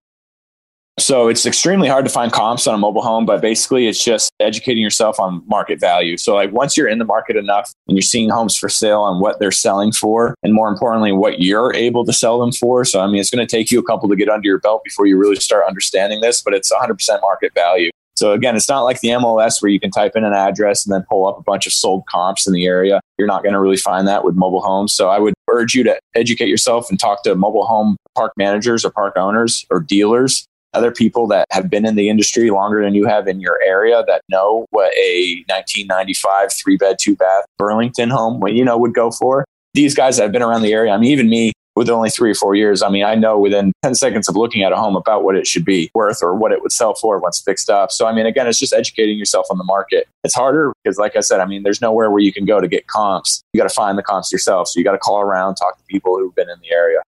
[0.99, 4.31] So it's extremely hard to find comps on a mobile home, but basically it's just
[4.39, 6.17] educating yourself on market value.
[6.17, 9.21] So like once you're in the market enough and you're seeing homes for sale and
[9.21, 12.85] what they're selling for, and more importantly, what you're able to sell them for.
[12.85, 14.83] So I mean, it's going to take you a couple to get under your belt
[14.85, 17.91] before you really start understanding this, but it's 100% market value.
[18.17, 20.95] So again, it's not like the MLS where you can type in an address and
[20.95, 23.01] then pull up a bunch of sold comps in the area.
[23.19, 24.93] You're not going to really find that with mobile homes.
[24.93, 28.85] So I would urge you to educate yourself and talk to mobile home park managers
[28.85, 32.95] or park owners or dealers other people that have been in the industry longer than
[32.95, 38.11] you have in your area that know what a 1995 three bed, two bath Burlington
[38.11, 39.45] home, you know, would go for.
[39.75, 42.31] These guys that have been around the area, I mean, even me with only three
[42.31, 44.95] or four years, I mean, I know within 10 seconds of looking at a home
[44.95, 47.91] about what it should be worth or what it would sell for once fixed up.
[47.91, 50.07] So, I mean, again, it's just educating yourself on the market.
[50.23, 52.69] It's harder because, like I said, I mean, there's nowhere where you can go to
[52.69, 53.43] get comps.
[53.53, 54.69] You got to find the comps yourself.
[54.69, 57.01] So, you got to call around, talk to people who've been in the area.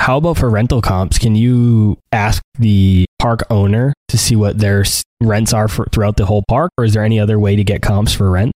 [0.00, 1.18] How about for rental comps?
[1.18, 4.84] Can you ask the park owner to see what their
[5.22, 7.82] rents are for, throughout the whole park, or is there any other way to get
[7.82, 8.52] comps for rent?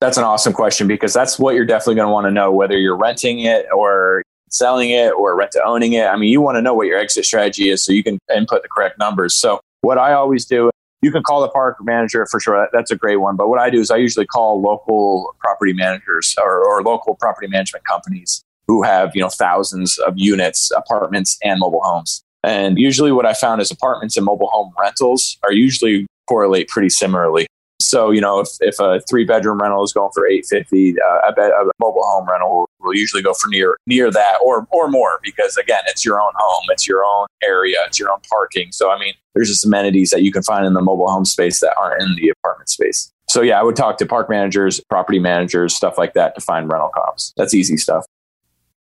[0.00, 2.76] That's an awesome question because that's what you're definitely going to want to know whether
[2.76, 6.06] you're renting it or selling it or rent to owning it.
[6.06, 8.62] I mean, you want to know what your exit strategy is so you can input
[8.62, 9.34] the correct numbers.
[9.34, 10.70] So, what I always do,
[11.00, 12.68] you can call the park manager for sure.
[12.72, 13.36] That's a great one.
[13.36, 17.46] But what I do is I usually call local property managers or, or local property
[17.46, 22.22] management companies who have, you know, thousands of units, apartments, and mobile homes.
[22.44, 26.88] And usually what I found is apartments and mobile home rentals are usually correlate pretty
[26.88, 27.48] similarly.
[27.80, 31.32] So, you know, if, if a three bedroom rental is going for 850, uh, I
[31.32, 34.88] bet a mobile home rental will, will, usually go for near, near that or, or
[34.88, 38.70] more because again, it's your own home, it's your own area, it's your own parking.
[38.70, 41.58] So, I mean, there's just amenities that you can find in the mobile home space
[41.60, 43.10] that aren't in the apartment space.
[43.28, 46.70] So, yeah, I would talk to park managers, property managers, stuff like that to find
[46.70, 47.32] rental comps.
[47.36, 48.04] That's easy stuff.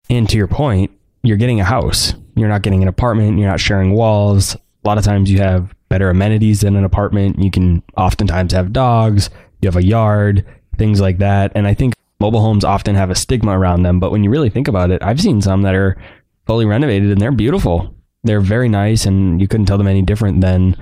[0.09, 0.91] And to your point,
[1.23, 2.13] you're getting a house.
[2.35, 3.37] You're not getting an apartment.
[3.37, 4.55] You're not sharing walls.
[4.55, 7.39] A lot of times you have better amenities than an apartment.
[7.39, 9.29] You can oftentimes have dogs.
[9.61, 10.45] You have a yard,
[10.77, 11.51] things like that.
[11.55, 13.99] And I think mobile homes often have a stigma around them.
[13.99, 15.97] But when you really think about it, I've seen some that are
[16.45, 17.93] fully renovated and they're beautiful.
[18.23, 20.75] They're very nice and you couldn't tell them any different than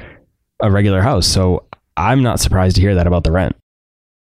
[0.61, 1.27] a regular house.
[1.27, 1.65] So
[1.97, 3.55] I'm not surprised to hear that about the rent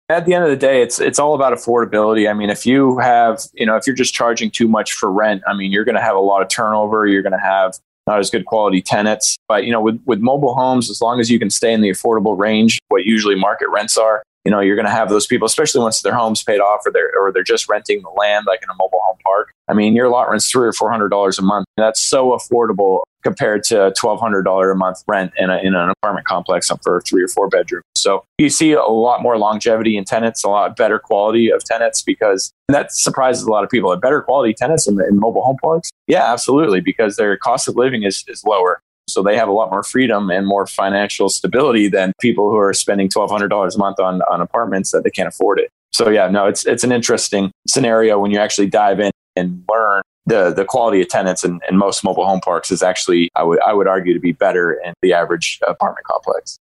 [0.10, 2.30] at the end of the day, it's it's all about affordability.
[2.30, 5.44] I mean, if you have, you know, if you're just charging too much for rent,
[5.48, 7.08] I mean, you're going to have a lot of turnover.
[7.08, 7.76] You're going to have
[8.06, 9.38] not as good quality tenants.
[9.48, 11.90] But you know, with with mobile homes, as long as you can stay in the
[11.90, 15.46] affordable range, what usually market rents are, you know, you're going to have those people,
[15.46, 18.62] especially once their home's paid off or they're or they're just renting the land, like
[18.62, 19.52] in a mobile home park.
[19.70, 21.66] I mean, your lot rent's three or four hundred dollars a month.
[21.78, 25.90] That's so affordable compared to twelve hundred dollar a month rent in, a, in an
[25.90, 27.84] apartment complex for three or four bedrooms.
[27.96, 32.02] So you see a lot more longevity in tenants, a lot better quality of tenants
[32.02, 33.92] because that surprises a lot of people.
[33.92, 37.76] A better quality tenants in, in mobile home parks, yeah, absolutely, because their cost of
[37.76, 38.82] living is is lower.
[39.08, 42.74] So they have a lot more freedom and more financial stability than people who are
[42.74, 45.70] spending $1,200 a month on, on apartments that they can't afford it.
[45.92, 50.02] So yeah, no, it's, it's an interesting scenario when you actually dive in and learn
[50.26, 53.60] the, the quality of tenants in, in most mobile home parks is actually, I would,
[53.62, 56.58] I would argue to be better in the average apartment complex.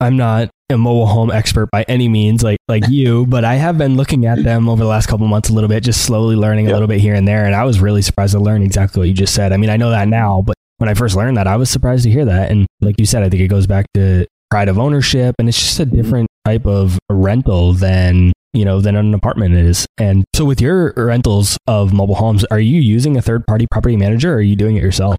[0.00, 3.78] I'm not a mobile home expert by any means like like you, but I have
[3.78, 6.66] been looking at them over the last couple months a little bit, just slowly learning
[6.66, 6.72] yep.
[6.72, 7.44] a little bit here and there.
[7.44, 9.52] And I was really surprised to learn exactly what you just said.
[9.52, 12.04] I mean, I know that now, but when I first learned that, I was surprised
[12.04, 12.50] to hear that.
[12.50, 15.58] And like you said, I think it goes back to pride of ownership and it's
[15.58, 19.86] just a different type of rental than you know than an apartment is.
[19.98, 23.96] And so with your rentals of mobile homes, are you using a third party property
[23.96, 25.16] manager or are you doing it yourself?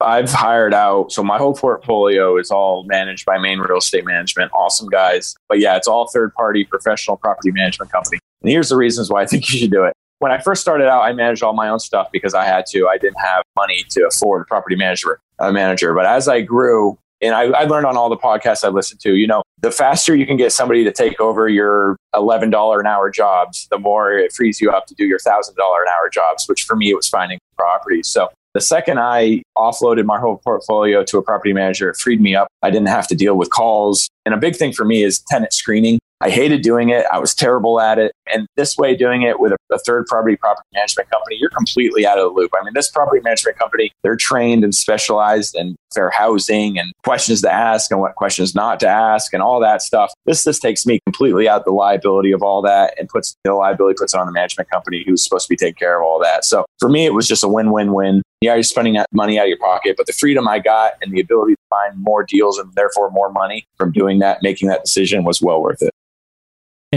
[0.00, 4.52] I've hired out, so my whole portfolio is all managed by Maine Real Estate Management.
[4.52, 5.34] Awesome guys.
[5.48, 8.18] But yeah, it's all third party professional property management company.
[8.42, 9.94] And here's the reasons why I think you should do it.
[10.18, 12.88] When I first started out, I managed all my own stuff because I had to.
[12.88, 15.18] I didn't have money to afford a property manager.
[15.38, 15.94] A manager.
[15.94, 19.14] But as I grew, and I, I learned on all the podcasts I listened to,
[19.14, 23.10] you know, the faster you can get somebody to take over your $11 an hour
[23.10, 26.64] jobs, the more it frees you up to do your $1,000 an hour jobs, which
[26.64, 28.08] for me, it was finding properties.
[28.08, 32.34] So the second I offloaded my whole portfolio to a property manager, it freed me
[32.34, 32.48] up.
[32.62, 34.08] I didn't have to deal with calls.
[34.24, 35.98] And a big thing for me is tenant screening.
[36.20, 37.04] I hated doing it.
[37.12, 38.12] I was terrible at it.
[38.32, 42.06] And this way, doing it with a, a, third party property management company, you're completely
[42.06, 42.50] out of the loop.
[42.58, 47.40] I mean, this property management company, they're trained and specialized in fair housing and questions
[47.42, 50.12] to ask and what questions not to ask and all that stuff.
[50.26, 53.96] This this takes me completely out the liability of all that and puts the liability
[53.96, 56.44] puts on the management company who's supposed to be taking care of all that.
[56.44, 58.22] So for me, it was just a win win win.
[58.40, 61.20] Yeah, you're spending money out of your pocket, but the freedom I got and the
[61.20, 65.24] ability to find more deals and therefore more money from doing that, making that decision
[65.24, 65.90] was well worth it.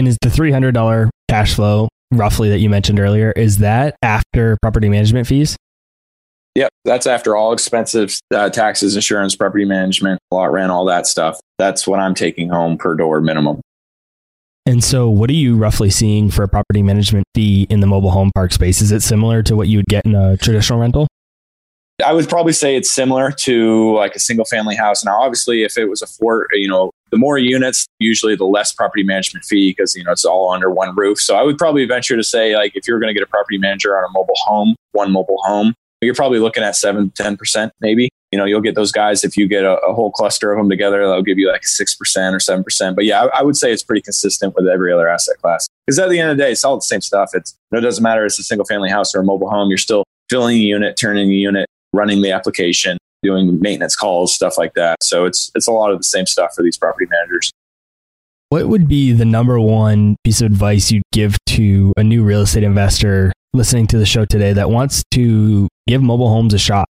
[0.00, 4.88] And is the $300 cash flow roughly that you mentioned earlier, is that after property
[4.88, 5.58] management fees?
[6.54, 11.38] Yep, that's after all expenses, uh, taxes, insurance, property management, lot rent, all that stuff.
[11.58, 13.60] That's what I'm taking home per door minimum.
[14.64, 18.10] And so, what are you roughly seeing for a property management fee in the mobile
[18.10, 18.80] home park space?
[18.80, 21.08] Is it similar to what you would get in a traditional rental?
[22.02, 25.04] I would probably say it's similar to like a single family house.
[25.04, 28.72] Now, obviously, if it was a four, you know, the more units, usually the less
[28.72, 31.18] property management fee because, you know, it's all under one roof.
[31.18, 33.58] So I would probably venture to say, like, if you're going to get a property
[33.58, 38.08] manager on a mobile home, one mobile home, you're probably looking at seven, 10% maybe.
[38.32, 40.70] You know, you'll get those guys if you get a, a whole cluster of them
[40.70, 42.94] together, they'll give you like 6% or 7%.
[42.94, 45.66] But yeah, I, I, would say it's pretty consistent with every other asset class.
[45.84, 47.30] Because at the end of the day, it's all the same stuff.
[47.34, 49.68] It's, it doesn't matter if it's a single family house or a mobile home.
[49.68, 54.56] You're still filling a unit, turning a unit, running the application, doing maintenance calls, stuff
[54.58, 55.02] like that.
[55.02, 57.50] So it's it's a lot of the same stuff for these property managers.
[58.50, 62.40] What would be the number one piece of advice you'd give to a new real
[62.42, 66.86] estate investor listening to the show today that wants to give mobile homes a shot?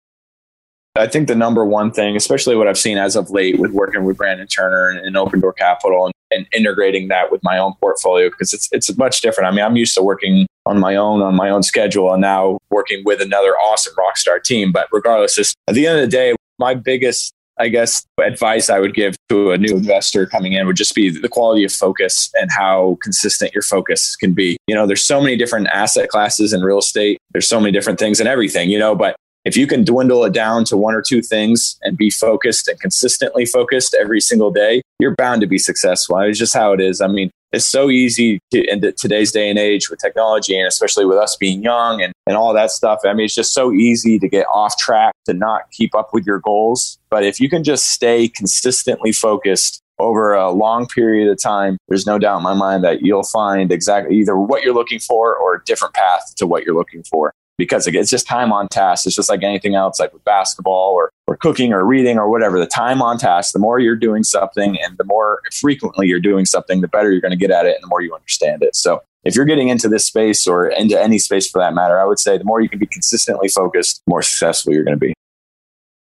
[0.96, 4.04] I think the number one thing, especially what I've seen as of late with working
[4.04, 7.74] with Brandon Turner and, and Open Door Capital and, and, integrating that with my own
[7.80, 9.48] portfolio, because it's it's much different.
[9.48, 12.58] I mean, I'm used to working on my own on my own schedule and now
[12.70, 14.72] working with another awesome rockstar team.
[14.72, 18.94] But regardless, at the end of the day, my biggest I guess advice I would
[18.94, 22.50] give to a new investor coming in would just be the quality of focus and
[22.50, 24.58] how consistent your focus can be.
[24.66, 27.18] You know, there's so many different asset classes in real estate.
[27.32, 29.16] There's so many different things and everything, you know, but
[29.46, 32.80] if you can dwindle it down to one or two things and be focused and
[32.80, 36.18] consistently focused every single day, you're bound to be successful.
[36.18, 37.00] It's just how it is.
[37.00, 41.06] I mean, it's so easy to, in today's day and age with technology and especially
[41.06, 42.98] with us being young and, and all that stuff.
[43.04, 46.26] I mean, it's just so easy to get off track, to not keep up with
[46.26, 46.98] your goals.
[47.08, 52.04] But if you can just stay consistently focused over a long period of time, there's
[52.04, 55.54] no doubt in my mind that you'll find exactly either what you're looking for or
[55.54, 59.06] a different path to what you're looking for because it's just time on task.
[59.06, 62.58] It's just like anything else, like with basketball or, or cooking or reading or whatever.
[62.58, 66.44] The time on task, the more you're doing something and the more frequently you're doing
[66.44, 68.76] something, the better you're going to get at it and the more you understand it.
[68.76, 72.04] So if you're getting into this space or into any space for that matter, I
[72.04, 75.06] would say the more you can be consistently focused, the more successful you're going to
[75.06, 75.14] be.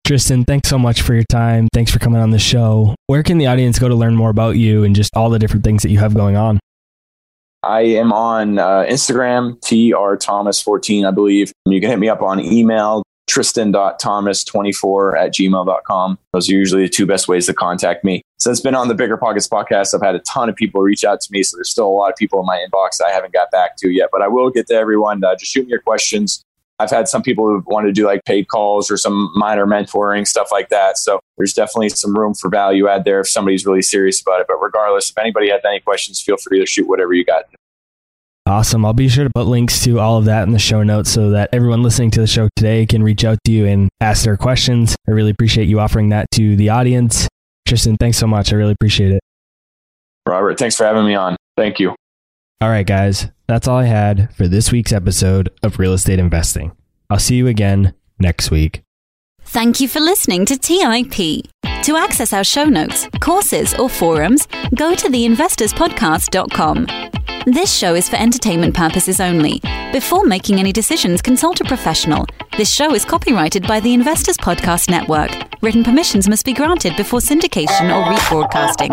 [0.06, 1.66] Tristan, thanks so much for your time.
[1.72, 2.94] Thanks for coming on the show.
[3.06, 5.64] Where can the audience go to learn more about you and just all the different
[5.64, 6.60] things that you have going on?
[7.62, 11.52] I am on uh, Instagram, TR Thomas14, I believe.
[11.66, 16.18] You can hit me up on email, tristan.thomas24 at gmail.com.
[16.32, 18.22] Those are usually the two best ways to contact me.
[18.38, 21.20] Since it's been on the BiggerPockets podcast, I've had a ton of people reach out
[21.20, 21.42] to me.
[21.42, 23.90] So there's still a lot of people in my inbox I haven't got back to
[23.90, 25.24] yet, but I will get to everyone.
[25.24, 26.42] Uh, just shoot me your questions.
[26.78, 30.26] I've had some people who want to do like paid calls or some minor mentoring,
[30.26, 30.98] stuff like that.
[30.98, 34.46] So there's definitely some room for value add there if somebody's really serious about it.
[34.46, 37.44] But regardless, if anybody has any questions, feel free to shoot whatever you got.
[38.46, 38.84] Awesome.
[38.84, 41.30] I'll be sure to put links to all of that in the show notes so
[41.30, 44.36] that everyone listening to the show today can reach out to you and ask their
[44.36, 44.94] questions.
[45.08, 47.26] I really appreciate you offering that to the audience.
[47.66, 48.52] Tristan, thanks so much.
[48.52, 49.20] I really appreciate it.
[50.28, 51.36] Robert, thanks for having me on.
[51.56, 51.96] Thank you.
[52.60, 53.28] All right, guys.
[53.48, 56.72] That's all I had for this week's episode of Real Estate Investing.
[57.10, 58.82] I'll see you again next week.
[59.42, 61.46] Thank you for listening to TIP.
[61.84, 66.86] To access our show notes, courses, or forums, go to theinvestorspodcast.com.
[67.46, 69.60] This show is for entertainment purposes only.
[69.92, 72.26] Before making any decisions, consult a professional.
[72.56, 75.30] This show is copyrighted by the Investors Podcast Network.
[75.62, 78.90] Written permissions must be granted before syndication or rebroadcasting.